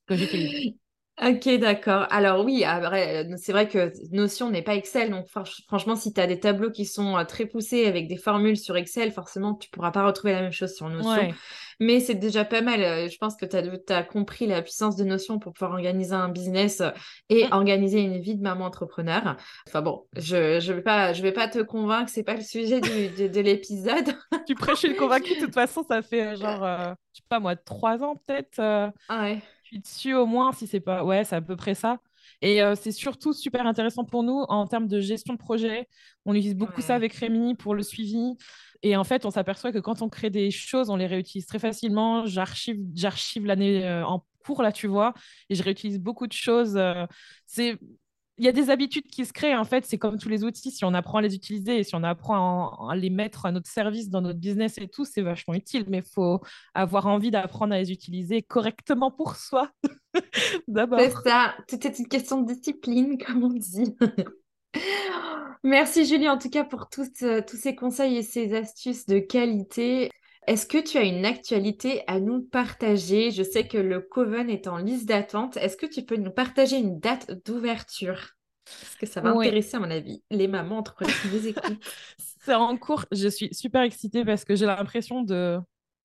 que 0.07 0.15
j'utilise. 0.15 0.73
Ok, 1.19 1.49
d'accord. 1.57 2.05
Alors 2.11 2.45
oui, 2.45 2.63
c'est 3.37 3.51
vrai 3.51 3.67
que 3.67 3.91
Notion 4.15 4.51
n'est 4.51 4.61
pas 4.61 4.75
Excel. 4.75 5.09
Donc 5.09 5.27
franchement, 5.67 5.95
si 5.95 6.13
tu 6.13 6.21
as 6.21 6.27
des 6.27 6.39
tableaux 6.39 6.69
qui 6.69 6.85
sont 6.85 7.17
euh, 7.17 7.23
très 7.23 7.47
poussés 7.47 7.87
avec 7.87 8.07
des 8.07 8.17
formules 8.17 8.57
sur 8.57 8.77
Excel, 8.77 9.11
forcément, 9.11 9.55
tu 9.55 9.67
ne 9.67 9.71
pourras 9.71 9.89
pas 9.89 10.05
retrouver 10.05 10.33
la 10.33 10.41
même 10.41 10.51
chose 10.51 10.75
sur 10.75 10.87
Notion. 10.89 11.33
Mais 11.79 11.99
c'est 12.01 12.15
déjà 12.15 12.45
pas 12.45 12.61
mal. 12.61 12.83
Euh, 12.83 13.07
je 13.09 13.17
pense 13.17 13.35
que 13.35 13.47
tu 13.47 13.93
as, 13.93 14.03
compris 14.03 14.45
la 14.45 14.61
puissance 14.61 14.95
de 14.95 15.03
Notion 15.05 15.39
pour 15.39 15.53
pouvoir 15.53 15.71
organiser 15.71 16.13
un 16.13 16.29
business 16.29 16.81
euh, 16.81 16.91
et 17.29 17.45
organiser 17.51 17.99
une 17.99 18.19
vie 18.19 18.35
de 18.35 18.43
maman 18.43 18.65
entrepreneur. 18.65 19.37
Enfin 19.67 19.81
bon, 19.81 20.05
je 20.15 20.35
ne 20.67 20.73
vais, 20.73 20.83
pas, 20.83 21.13
je 21.13 21.23
vais 21.23 21.31
pas 21.31 21.47
te 21.47 21.59
convaincre, 21.59 22.11
c'est 22.13 22.23
pas 22.23 22.35
le 22.35 22.41
sujet 22.41 22.79
de, 22.79 23.41
l'épisode. 23.41 24.13
tu 24.47 24.53
prêches 24.53 24.83
le 24.83 24.93
convaincu, 24.93 25.33
de 25.35 25.45
toute 25.45 25.53
façon, 25.53 25.83
ça 25.87 26.03
fait 26.03 26.35
genre, 26.35 26.63
je 27.13 27.21
sais 27.21 27.27
pas 27.27 27.39
moi, 27.39 27.55
trois 27.55 28.03
ans 28.03 28.15
peut-être. 28.15 28.59
Ah 28.59 29.23
ouais 29.23 29.41
suis 29.67 29.79
dessus 29.79 30.13
au 30.13 30.25
moins, 30.25 30.51
si 30.51 30.67
c'est 30.67 30.79
pas. 30.79 31.03
Ouais, 31.03 31.23
c'est 31.23 31.35
à 31.35 31.41
peu 31.41 31.55
près 31.55 31.75
ça. 31.75 31.99
Et 32.41 32.61
euh, 32.61 32.75
c'est 32.75 32.91
surtout 32.91 33.33
super 33.33 33.65
intéressant 33.65 34.03
pour 34.03 34.23
nous 34.23 34.45
en 34.49 34.67
termes 34.67 34.87
de 34.87 34.99
gestion 34.99 35.33
de 35.33 35.39
projet. 35.39 35.87
On 36.25 36.33
utilise 36.33 36.55
beaucoup 36.55 36.81
ça 36.81 36.95
avec 36.95 37.13
Rémi 37.13 37.55
pour 37.55 37.73
le 37.75 37.83
suivi. 37.83 38.35
Et 38.83 38.95
en 38.95 39.03
fait, 39.03 39.25
on 39.25 39.31
s'aperçoit 39.31 39.71
que 39.71 39.79
quand 39.79 40.01
on 40.01 40.09
crée 40.09 40.29
des 40.29 40.51
choses, 40.51 40.89
on 40.89 40.95
les 40.97 41.07
réutilise 41.07 41.45
très 41.47 41.59
facilement. 41.59 42.25
J'archive, 42.25 42.79
j'archive 42.93 43.45
l'année 43.45 43.85
euh, 43.85 44.05
en 44.05 44.25
cours, 44.45 44.61
là, 44.61 44.71
tu 44.71 44.87
vois, 44.87 45.13
et 45.49 45.55
je 45.55 45.63
réutilise 45.63 45.99
beaucoup 45.99 46.27
de 46.27 46.33
choses. 46.33 46.77
Euh, 46.77 47.05
c'est 47.45 47.79
il 48.37 48.45
y 48.45 48.47
a 48.47 48.51
des 48.51 48.69
habitudes 48.69 49.07
qui 49.07 49.25
se 49.25 49.33
créent. 49.33 49.55
En 49.55 49.65
fait, 49.65 49.85
c'est 49.85 49.97
comme 49.97 50.17
tous 50.17 50.29
les 50.29 50.43
outils. 50.43 50.71
Si 50.71 50.85
on 50.85 50.93
apprend 50.93 51.17
à 51.17 51.21
les 51.21 51.35
utiliser 51.35 51.79
et 51.79 51.83
si 51.83 51.95
on 51.95 52.03
apprend 52.03 52.89
à, 52.89 52.95
les 52.95 53.09
mettre 53.09 53.45
à 53.45 53.51
notre 53.51 53.69
service 53.69 54.09
dans 54.09 54.21
notre 54.21 54.39
business 54.39 54.77
et 54.77 54.87
tout, 54.87 55.05
c'est 55.05 55.21
vachement 55.21 55.55
utile. 55.55 55.85
Mais 55.87 55.99
il 55.99 56.11
faut 56.13 56.41
avoir 56.73 57.07
envie 57.07 57.31
d'apprendre 57.31 57.73
à 57.73 57.79
les 57.79 57.91
utiliser 57.91 58.43
correctement 58.43 59.09
pour 59.11 59.35
soi. 59.35 59.71
D'abord. 60.67 60.99
C'est 60.99 61.29
ça. 61.29 61.55
C'était 61.67 61.89
une 61.89 62.07
question 62.07 62.41
de 62.41 62.53
discipline, 62.53 63.17
comme 63.25 63.43
on 63.43 63.53
dit. 63.53 63.95
Merci 65.63 66.05
Julie, 66.05 66.29
en 66.29 66.37
tout 66.37 66.49
cas, 66.49 66.63
pour 66.63 66.89
tous, 66.89 67.09
euh, 67.23 67.41
tous 67.41 67.57
ces 67.57 67.75
conseils 67.75 68.17
et 68.17 68.23
ces 68.23 68.53
astuces 68.53 69.07
de 69.07 69.19
qualité. 69.19 70.11
Est-ce 70.47 70.65
que 70.65 70.77
tu 70.77 70.97
as 70.97 71.03
une 71.03 71.25
actualité 71.25 72.03
à 72.07 72.21
nous 72.21 72.41
partager? 72.41 73.31
Je 73.31 73.43
sais 73.43 73.67
que 73.67 73.77
le 73.77 73.99
Coven 73.99 74.49
est 74.49 74.67
en 74.67 74.77
liste 74.77 75.05
d'attente. 75.05 75.57
Est-ce 75.57 75.75
que 75.75 75.85
tu 75.85 76.03
peux 76.03 76.15
nous 76.15 76.31
partager 76.31 76.77
une 76.77 76.99
date 76.99 77.31
d'ouverture? 77.45 78.29
Parce 78.65 78.95
que 78.95 79.05
ça 79.05 79.21
va 79.21 79.31
intéresser, 79.31 79.75
à 79.75 79.79
mon 79.81 79.91
avis, 79.91 80.23
les 80.31 80.47
mamans 80.47 80.79
entre 80.79 81.03
qui 81.03 81.27
nous 81.33 81.47
écoutent. 81.47 81.83
C'est 82.17 82.53
en 82.53 82.77
cours. 82.77 83.05
Je 83.11 83.27
suis 83.27 83.53
super 83.53 83.81
excitée 83.81 84.23
parce 84.23 84.45
que 84.45 84.55
j'ai 84.55 84.65
l'impression 84.65 85.21
de 85.21 85.59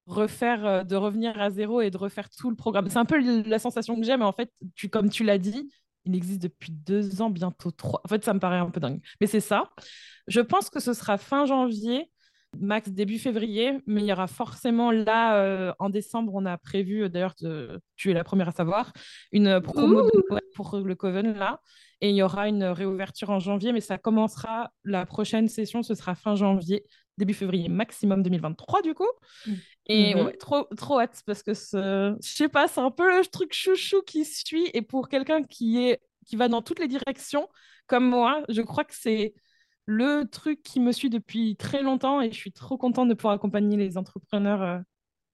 refaire, 0.07 0.67
euh, 0.67 0.85
de 0.85 0.97
revenir 0.97 1.41
à 1.41 1.51
zéro 1.51 1.81
et 1.81 1.91
de 1.91 1.97
refaire 1.97 2.29
tout 2.29 2.51
le 2.51 2.57
programme. 2.57 2.89
C'est 2.91 2.99
un 2.99 3.05
peu 3.05 3.19
la 3.45 3.59
sensation 3.61 3.95
que 3.95 4.05
j'ai, 4.05 4.17
mais 4.17 4.25
en 4.25 4.33
fait, 4.33 4.51
tu, 4.75 4.89
comme 4.89 5.09
tu 5.09 5.23
l'as 5.23 5.39
dit, 5.39 5.71
il 6.05 6.17
existe 6.17 6.43
depuis 6.43 6.73
deux 6.73 7.23
ans, 7.23 7.31
bientôt 7.31 7.71
trois. 7.71 8.01
En 8.05 8.09
fait, 8.09 8.25
ça 8.25 8.35
me 8.35 8.41
paraît 8.41 8.59
un 8.59 8.71
peu 8.71 8.81
dingue. 8.81 9.01
Mais 9.21 9.29
c'est 9.29 9.41
ça. 9.41 9.71
Je 10.27 10.41
pense 10.41 10.69
que 10.69 10.81
ce 10.81 10.95
sera 10.95 11.19
fin 11.19 11.47
janvier 11.47 12.11
max 12.59 12.91
début 12.91 13.19
février, 13.19 13.79
mais 13.87 14.03
il 14.03 14.07
y 14.07 14.13
aura 14.13 14.27
forcément 14.27 14.91
là, 14.91 15.39
euh, 15.39 15.73
en 15.79 15.91
décembre, 15.91 16.33
on 16.35 16.45
a 16.47 16.59
prévu, 16.59 17.05
euh, 17.05 17.09
d'ailleurs, 17.09 17.35
tu 17.97 18.11
es 18.11 18.15
la 18.15 18.25
première 18.25 18.49
à 18.49 18.53
savoir, 18.53 18.93
une 19.33 19.61
promo 19.61 20.09
pour 20.55 20.77
le 20.77 20.95
Coven 20.95 21.35
là. 21.35 21.61
Et 22.01 22.11
il 22.11 22.17
y 22.17 22.23
aura 22.23 22.49
une 22.49 22.65
réouverture 22.65 23.31
en 23.31 23.39
janvier, 23.39 23.73
mais 23.73 23.81
ça 23.81 23.97
commencera, 23.97 24.73
la 24.85 25.07
prochaine 25.07 25.49
session, 25.49 25.83
ce 25.85 25.95
sera 25.95 26.17
fin 26.17 26.35
janvier, 26.35 26.85
début 27.17 27.35
février, 27.35 27.69
maximum 27.69 28.23
2023 28.23 28.83
du 28.83 28.95
coup. 28.95 29.09
Et 29.87 30.15
mhm. 30.15 30.33
trop, 30.39 30.65
trop 30.77 30.99
hâte 30.99 31.23
parce 31.27 31.43
que 31.43 31.55
ce... 31.55 32.17
je 32.21 32.29
sais 32.29 32.49
pas, 32.49 32.67
c'est 32.67 32.81
un 32.81 32.91
peu 32.91 33.19
le 33.19 33.25
truc 33.27 33.53
chouchou 33.53 34.03
qui 34.03 34.25
suit. 34.25 34.69
Et 34.75 34.83
pour 34.83 35.09
quelqu'un 35.09 35.45
qui, 35.45 35.79
est... 35.79 36.01
qui 36.27 36.35
va 36.35 36.49
dans 36.49 36.61
toutes 36.61 36.81
les 36.81 36.89
directions, 36.89 37.49
comme 37.87 38.09
moi, 38.09 38.43
je 38.49 38.63
crois 38.63 38.85
que 38.85 38.95
c'est 38.95 39.35
le 39.87 40.25
truc 40.25 40.63
qui 40.63 40.81
me 40.81 40.93
suit 40.93 41.11
depuis 41.11 41.57
très 41.57 41.83
longtemps 41.83 42.21
et 42.21 42.31
je 42.31 42.37
suis 42.37 42.53
trop 42.53 42.77
contente 42.77 43.09
de 43.09 43.15
pouvoir 43.15 43.35
accompagner 43.35 43.77
les 43.77 43.99
entrepreneurs 43.99 44.63
euh, 44.63 44.79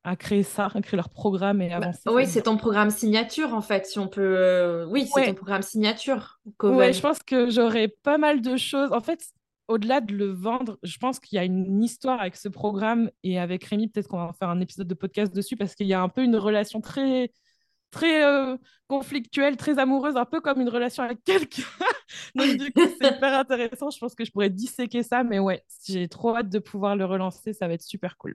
à 0.04 0.16
créer 0.16 0.42
ça, 0.42 0.70
à 0.74 0.80
créer 0.80 0.96
leur 0.96 1.10
programme 1.10 1.60
et 1.60 1.68
bah, 1.68 1.76
avancer. 1.76 2.00
oui, 2.06 2.26
c'est 2.26 2.42
ton 2.42 2.56
programme 2.56 2.90
signature 2.90 3.52
en 3.52 3.60
fait, 3.60 3.86
si 3.86 3.98
on 3.98 4.08
peut. 4.08 4.36
Euh, 4.36 4.86
oui, 4.86 5.06
c'est 5.12 5.26
ton 5.26 5.34
programme 5.34 5.62
signature. 5.62 6.40
Oui, 6.62 6.92
je 6.92 7.00
pense 7.00 7.18
que 7.22 7.50
j'aurai 7.50 7.88
pas 7.88 8.16
mal 8.16 8.40
de 8.40 8.56
choses. 8.56 8.92
En 8.92 9.00
fait, 9.00 9.22
au-delà 9.68 10.00
de 10.00 10.14
le 10.14 10.32
vendre, 10.32 10.78
je 10.82 10.96
pense 10.96 11.20
qu'il 11.20 11.36
y 11.36 11.38
a 11.38 11.44
une 11.44 11.82
histoire 11.82 12.20
avec 12.20 12.36
ce 12.36 12.48
programme 12.48 13.10
et 13.22 13.38
avec 13.38 13.64
Rémi, 13.64 13.88
peut-être 13.88 14.08
qu'on 14.08 14.24
va 14.24 14.32
faire 14.32 14.48
un 14.48 14.60
épisode 14.60 14.88
de 14.88 14.94
podcast 14.94 15.34
dessus 15.34 15.56
parce 15.56 15.74
qu'il 15.74 15.86
y 15.86 15.94
a 15.94 16.00
un 16.00 16.08
peu 16.08 16.22
une 16.22 16.36
relation 16.36 16.80
très 16.80 17.30
très 17.90 18.24
euh, 18.24 18.56
conflictuelle, 18.86 19.56
très 19.56 19.78
amoureuse, 19.78 20.16
un 20.16 20.24
peu 20.24 20.40
comme 20.40 20.60
une 20.60 20.68
relation 20.68 21.02
avec 21.02 21.22
quelqu'un. 21.24 21.62
Donc, 22.34 22.56
du 22.56 22.72
coup, 22.72 22.88
c'est 22.88 23.08
hyper 23.08 23.34
intéressant. 23.38 23.90
Je 23.90 23.98
pense 23.98 24.14
que 24.14 24.24
je 24.24 24.32
pourrais 24.32 24.50
disséquer 24.50 25.02
ça, 25.02 25.24
mais 25.24 25.38
ouais, 25.38 25.64
j'ai 25.86 26.08
trop 26.08 26.36
hâte 26.36 26.48
de 26.50 26.58
pouvoir 26.58 26.96
le 26.96 27.04
relancer. 27.04 27.52
Ça 27.54 27.68
va 27.68 27.74
être 27.74 27.82
super 27.82 28.16
cool. 28.16 28.34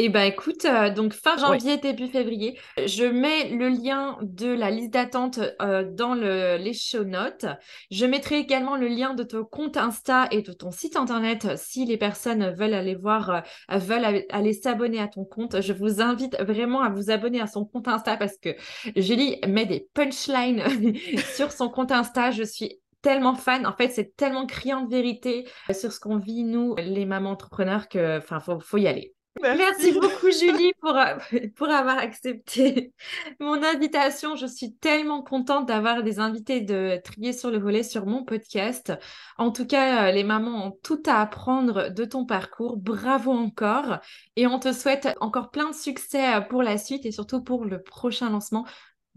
Eh 0.00 0.08
ben 0.10 0.22
écoute, 0.22 0.64
euh, 0.64 0.90
donc 0.90 1.12
fin 1.12 1.36
janvier, 1.36 1.76
début 1.76 2.06
février, 2.06 2.56
je 2.86 3.04
mets 3.04 3.48
le 3.48 3.68
lien 3.68 4.16
de 4.22 4.46
la 4.46 4.70
liste 4.70 4.92
d'attente 4.92 5.40
euh, 5.60 5.82
dans 5.90 6.14
le, 6.14 6.56
les 6.56 6.72
show 6.72 7.02
notes. 7.02 7.46
Je 7.90 8.06
mettrai 8.06 8.38
également 8.38 8.76
le 8.76 8.86
lien 8.86 9.14
de 9.14 9.24
ton 9.24 9.44
compte 9.44 9.76
Insta 9.76 10.28
et 10.30 10.42
de 10.42 10.52
ton 10.52 10.70
site 10.70 10.94
internet 10.94 11.48
si 11.56 11.84
les 11.84 11.96
personnes 11.96 12.54
veulent 12.54 12.74
aller 12.74 12.94
voir, 12.94 13.42
euh, 13.72 13.78
veulent 13.78 14.24
aller 14.30 14.52
s'abonner 14.52 15.00
à 15.00 15.08
ton 15.08 15.24
compte. 15.24 15.60
Je 15.60 15.72
vous 15.72 16.00
invite 16.00 16.40
vraiment 16.42 16.80
à 16.82 16.90
vous 16.90 17.10
abonner 17.10 17.40
à 17.40 17.48
son 17.48 17.64
compte 17.64 17.88
Insta 17.88 18.16
parce 18.16 18.38
que 18.38 18.50
Julie 18.94 19.40
met 19.48 19.66
des 19.66 19.88
punchlines 19.94 20.62
sur 21.34 21.50
son 21.50 21.70
compte 21.70 21.90
Insta. 21.90 22.30
Je 22.30 22.44
suis 22.44 22.78
tellement 23.02 23.34
fan. 23.34 23.66
En 23.66 23.72
fait, 23.72 23.88
c'est 23.88 24.14
tellement 24.14 24.46
criant 24.46 24.82
de 24.82 24.90
vérité 24.90 25.48
sur 25.72 25.90
ce 25.90 25.98
qu'on 25.98 26.18
vit, 26.18 26.44
nous, 26.44 26.76
les 26.76 27.04
mamans 27.04 27.30
entrepreneurs, 27.30 27.88
que, 27.88 28.18
enfin, 28.18 28.38
faut, 28.38 28.60
faut 28.60 28.78
y 28.78 28.86
aller. 28.86 29.16
Merci. 29.42 29.92
beaucoup 29.92 30.30
Julie 30.30 30.72
pour, 30.80 30.96
euh, 30.96 31.16
pour 31.56 31.68
avoir 31.68 31.98
accepté 31.98 32.92
mon 33.40 33.62
invitation. 33.62 34.36
Je 34.36 34.46
suis 34.46 34.74
tellement 34.74 35.22
contente 35.22 35.66
d'avoir 35.66 36.02
des 36.02 36.18
invités 36.18 36.60
de 36.60 37.00
trier 37.04 37.32
sur 37.32 37.50
le 37.50 37.58
volet 37.58 37.82
sur 37.82 38.06
mon 38.06 38.24
podcast. 38.24 38.92
En 39.36 39.50
tout 39.50 39.66
cas, 39.66 40.08
euh, 40.08 40.12
les 40.12 40.24
mamans 40.24 40.66
ont 40.66 40.78
tout 40.82 41.02
à 41.06 41.20
apprendre 41.20 41.90
de 41.90 42.04
ton 42.04 42.24
parcours. 42.24 42.76
Bravo 42.76 43.32
encore. 43.32 43.98
Et 44.36 44.46
on 44.46 44.58
te 44.58 44.72
souhaite 44.72 45.08
encore 45.20 45.50
plein 45.50 45.70
de 45.70 45.74
succès 45.74 46.34
euh, 46.34 46.40
pour 46.40 46.62
la 46.62 46.78
suite 46.78 47.06
et 47.06 47.12
surtout 47.12 47.42
pour 47.42 47.64
le 47.64 47.82
prochain 47.82 48.30
lancement 48.30 48.66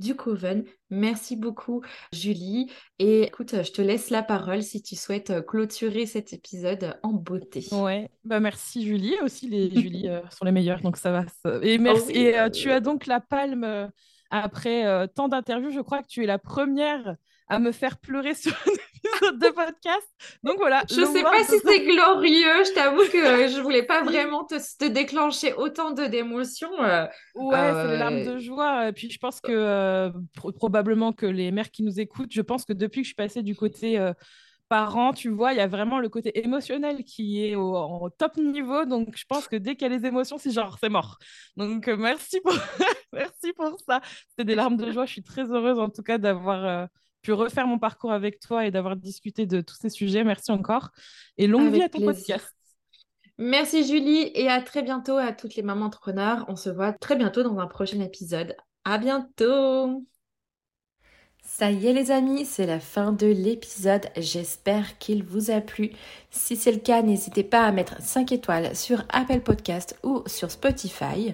du 0.02 0.16
Coven. 0.16 0.66
Merci 0.90 1.38
beaucoup, 1.38 1.82
Julie. 2.12 2.70
Et 3.00 3.24
écoute, 3.24 3.64
je 3.64 3.72
te 3.72 3.82
laisse 3.82 4.10
la 4.10 4.24
parole 4.24 4.64
si 4.64 4.82
tu 4.82 4.96
souhaites 4.96 5.30
euh, 5.30 5.42
clôturer 5.42 6.06
cet 6.06 6.34
épisode 6.34 7.00
en 7.04 7.14
beauté. 7.14 7.66
Ouais, 7.72 8.10
bah 8.26 8.40
merci, 8.40 8.86
Julie. 8.86 9.16
Aussi, 9.24 9.48
les 9.48 9.70
Julie 9.82 10.10
euh, 10.10 10.22
sont 10.30 10.44
les 10.44 10.52
meilleures, 10.52 10.82
donc 10.82 10.98
ça 10.98 11.12
va. 11.12 11.62
Et 11.62 11.78
merci. 11.78 12.12
et 12.12 12.38
euh, 12.38 12.50
tu 12.50 12.72
as 12.72 12.82
donc 12.82 13.06
la 13.06 13.22
palme 13.22 13.90
après 14.32 15.08
tant 15.10 15.28
d'interviews. 15.28 15.72
Je 15.72 15.82
crois 15.82 16.02
que 16.02 16.08
tu 16.08 16.24
es 16.24 16.28
la 16.28 16.40
première 16.40 17.16
à 17.48 17.60
me 17.60 17.72
faire 17.72 17.98
pleurer 17.98 18.34
sur 18.34 18.54
épisode 19.04 19.40
de 19.40 19.48
podcast. 19.48 20.08
Donc 20.44 20.58
voilà. 20.58 20.84
Je 20.90 21.04
sais 21.06 21.24
pas 21.24 21.44
si 21.44 21.60
c'est 21.64 21.86
glorieux. 21.86 22.64
Je 22.66 22.74
t'avoue 22.74 23.04
que 23.04 23.48
je 23.56 23.62
voulais 23.62 23.84
pas 23.84 24.04
vraiment 24.04 24.44
te, 24.44 24.56
te 24.56 24.86
déclencher 24.86 25.54
autant 25.54 25.92
de 25.92 26.06
d'émotions. 26.06 26.72
Euh, 26.84 27.06
ouais, 27.36 27.72
c'est 27.74 27.88
les 27.88 27.98
larmes 27.98 28.16
euh, 28.16 28.34
de 28.34 28.40
joie. 28.40 28.90
Et 28.90 28.94
puis 28.94 29.10
je 29.10 29.20
pense 29.20 29.40
que 29.42 29.52
euh, 29.52 30.10
probablement 30.56 31.14
que 31.14 31.26
les 31.26 31.52
mères 31.52 31.72
qui 31.72 31.84
nous 31.84 32.00
écoutent, 32.00 32.32
je 32.32 32.42
pense 32.42 32.66
que 32.66 32.74
depuis 32.74 33.02
que 33.02 33.06
je 33.06 33.10
suis 33.10 33.16
passée 33.16 33.44
du 33.44 33.56
côté 33.56 34.00
parents, 34.70 35.12
tu 35.12 35.28
vois, 35.28 35.52
il 35.52 35.58
y 35.58 35.62
a 35.62 35.68
vraiment 35.68 36.00
le 36.00 36.08
côté 36.08 36.40
émotionnel 36.46 37.04
qui 37.04 37.46
est 37.46 37.56
au, 37.56 38.10
top 38.18 38.38
niveau. 38.38 38.86
Donc, 38.86 39.18
je 39.18 39.26
pense 39.26 39.50
que 39.50 39.58
dès 39.58 39.76
qu'il 39.76 39.92
y 39.92 39.94
a 39.94 39.98
les 39.98 40.06
émotions, 40.06 40.38
c'est 40.38 40.52
genre, 40.52 40.78
c'est 40.80 40.88
mort. 40.88 41.18
Donc, 41.58 41.88
merci 41.88 42.40
pour, 42.40 42.54
merci 43.12 43.52
pour 43.54 43.78
ça. 43.86 44.00
C'était 44.30 44.46
des 44.46 44.56
larmes 44.56 44.78
de 44.78 44.90
joie. 44.90 45.06
Je 45.06 45.12
suis 45.12 45.24
très 45.24 45.44
heureuse, 45.44 45.78
en 45.78 45.90
tout 45.90 46.04
cas, 46.04 46.18
d'avoir 46.18 46.88
pu 47.22 47.34
refaire 47.34 47.68
mon 47.68 47.80
parcours 47.80 48.12
avec 48.12 48.40
toi 48.40 48.66
et 48.66 48.72
d'avoir 48.72 48.96
discuté 48.96 49.46
de 49.46 49.62
tous 49.62 49.76
ces 49.76 49.90
sujets. 49.90 50.24
Merci 50.24 50.52
encore. 50.52 50.90
Et 51.38 51.48
longue 51.48 51.72
vie 51.74 51.84
à 51.84 51.90
ton 51.90 52.02
podcast. 52.02 52.56
Merci 53.38 53.88
Julie 53.88 54.32
et 54.36 54.50
à 54.50 54.62
très 54.62 54.84
bientôt 54.84 55.18
à 55.18 55.32
toutes 55.32 55.56
les 55.56 55.64
mamans 55.64 55.86
entrepreneurs. 55.86 56.46
On 56.48 56.56
se 56.56 56.70
voit 56.70 56.94
très 56.94 57.16
bientôt 57.16 57.44
dans 57.44 57.58
un 57.58 57.68
prochain 57.68 58.00
épisode. 58.00 58.56
À 58.86 58.98
bientôt. 58.98 60.06
Ça 61.44 61.72
y 61.72 61.88
est 61.88 61.94
les 61.94 62.12
amis, 62.12 62.46
c'est 62.46 62.68
la 62.68 62.80
fin 62.80 63.12
de 63.12 63.26
l'épisode. 63.26 64.06
J'espère 64.16 64.98
qu'il 65.00 65.24
vous 65.24 65.50
a 65.50 65.60
plu. 65.60 65.92
Si 66.30 66.56
c'est 66.56 66.72
le 66.72 66.78
cas, 66.78 67.02
n'hésitez 67.02 67.44
pas 67.44 67.66
à 67.66 67.72
mettre 67.72 68.00
5 68.00 68.32
étoiles 68.32 68.76
sur 68.76 69.04
Apple 69.10 69.42
Podcast 69.42 70.00
ou 70.04 70.24
sur 70.28 70.52
Spotify. 70.52 71.34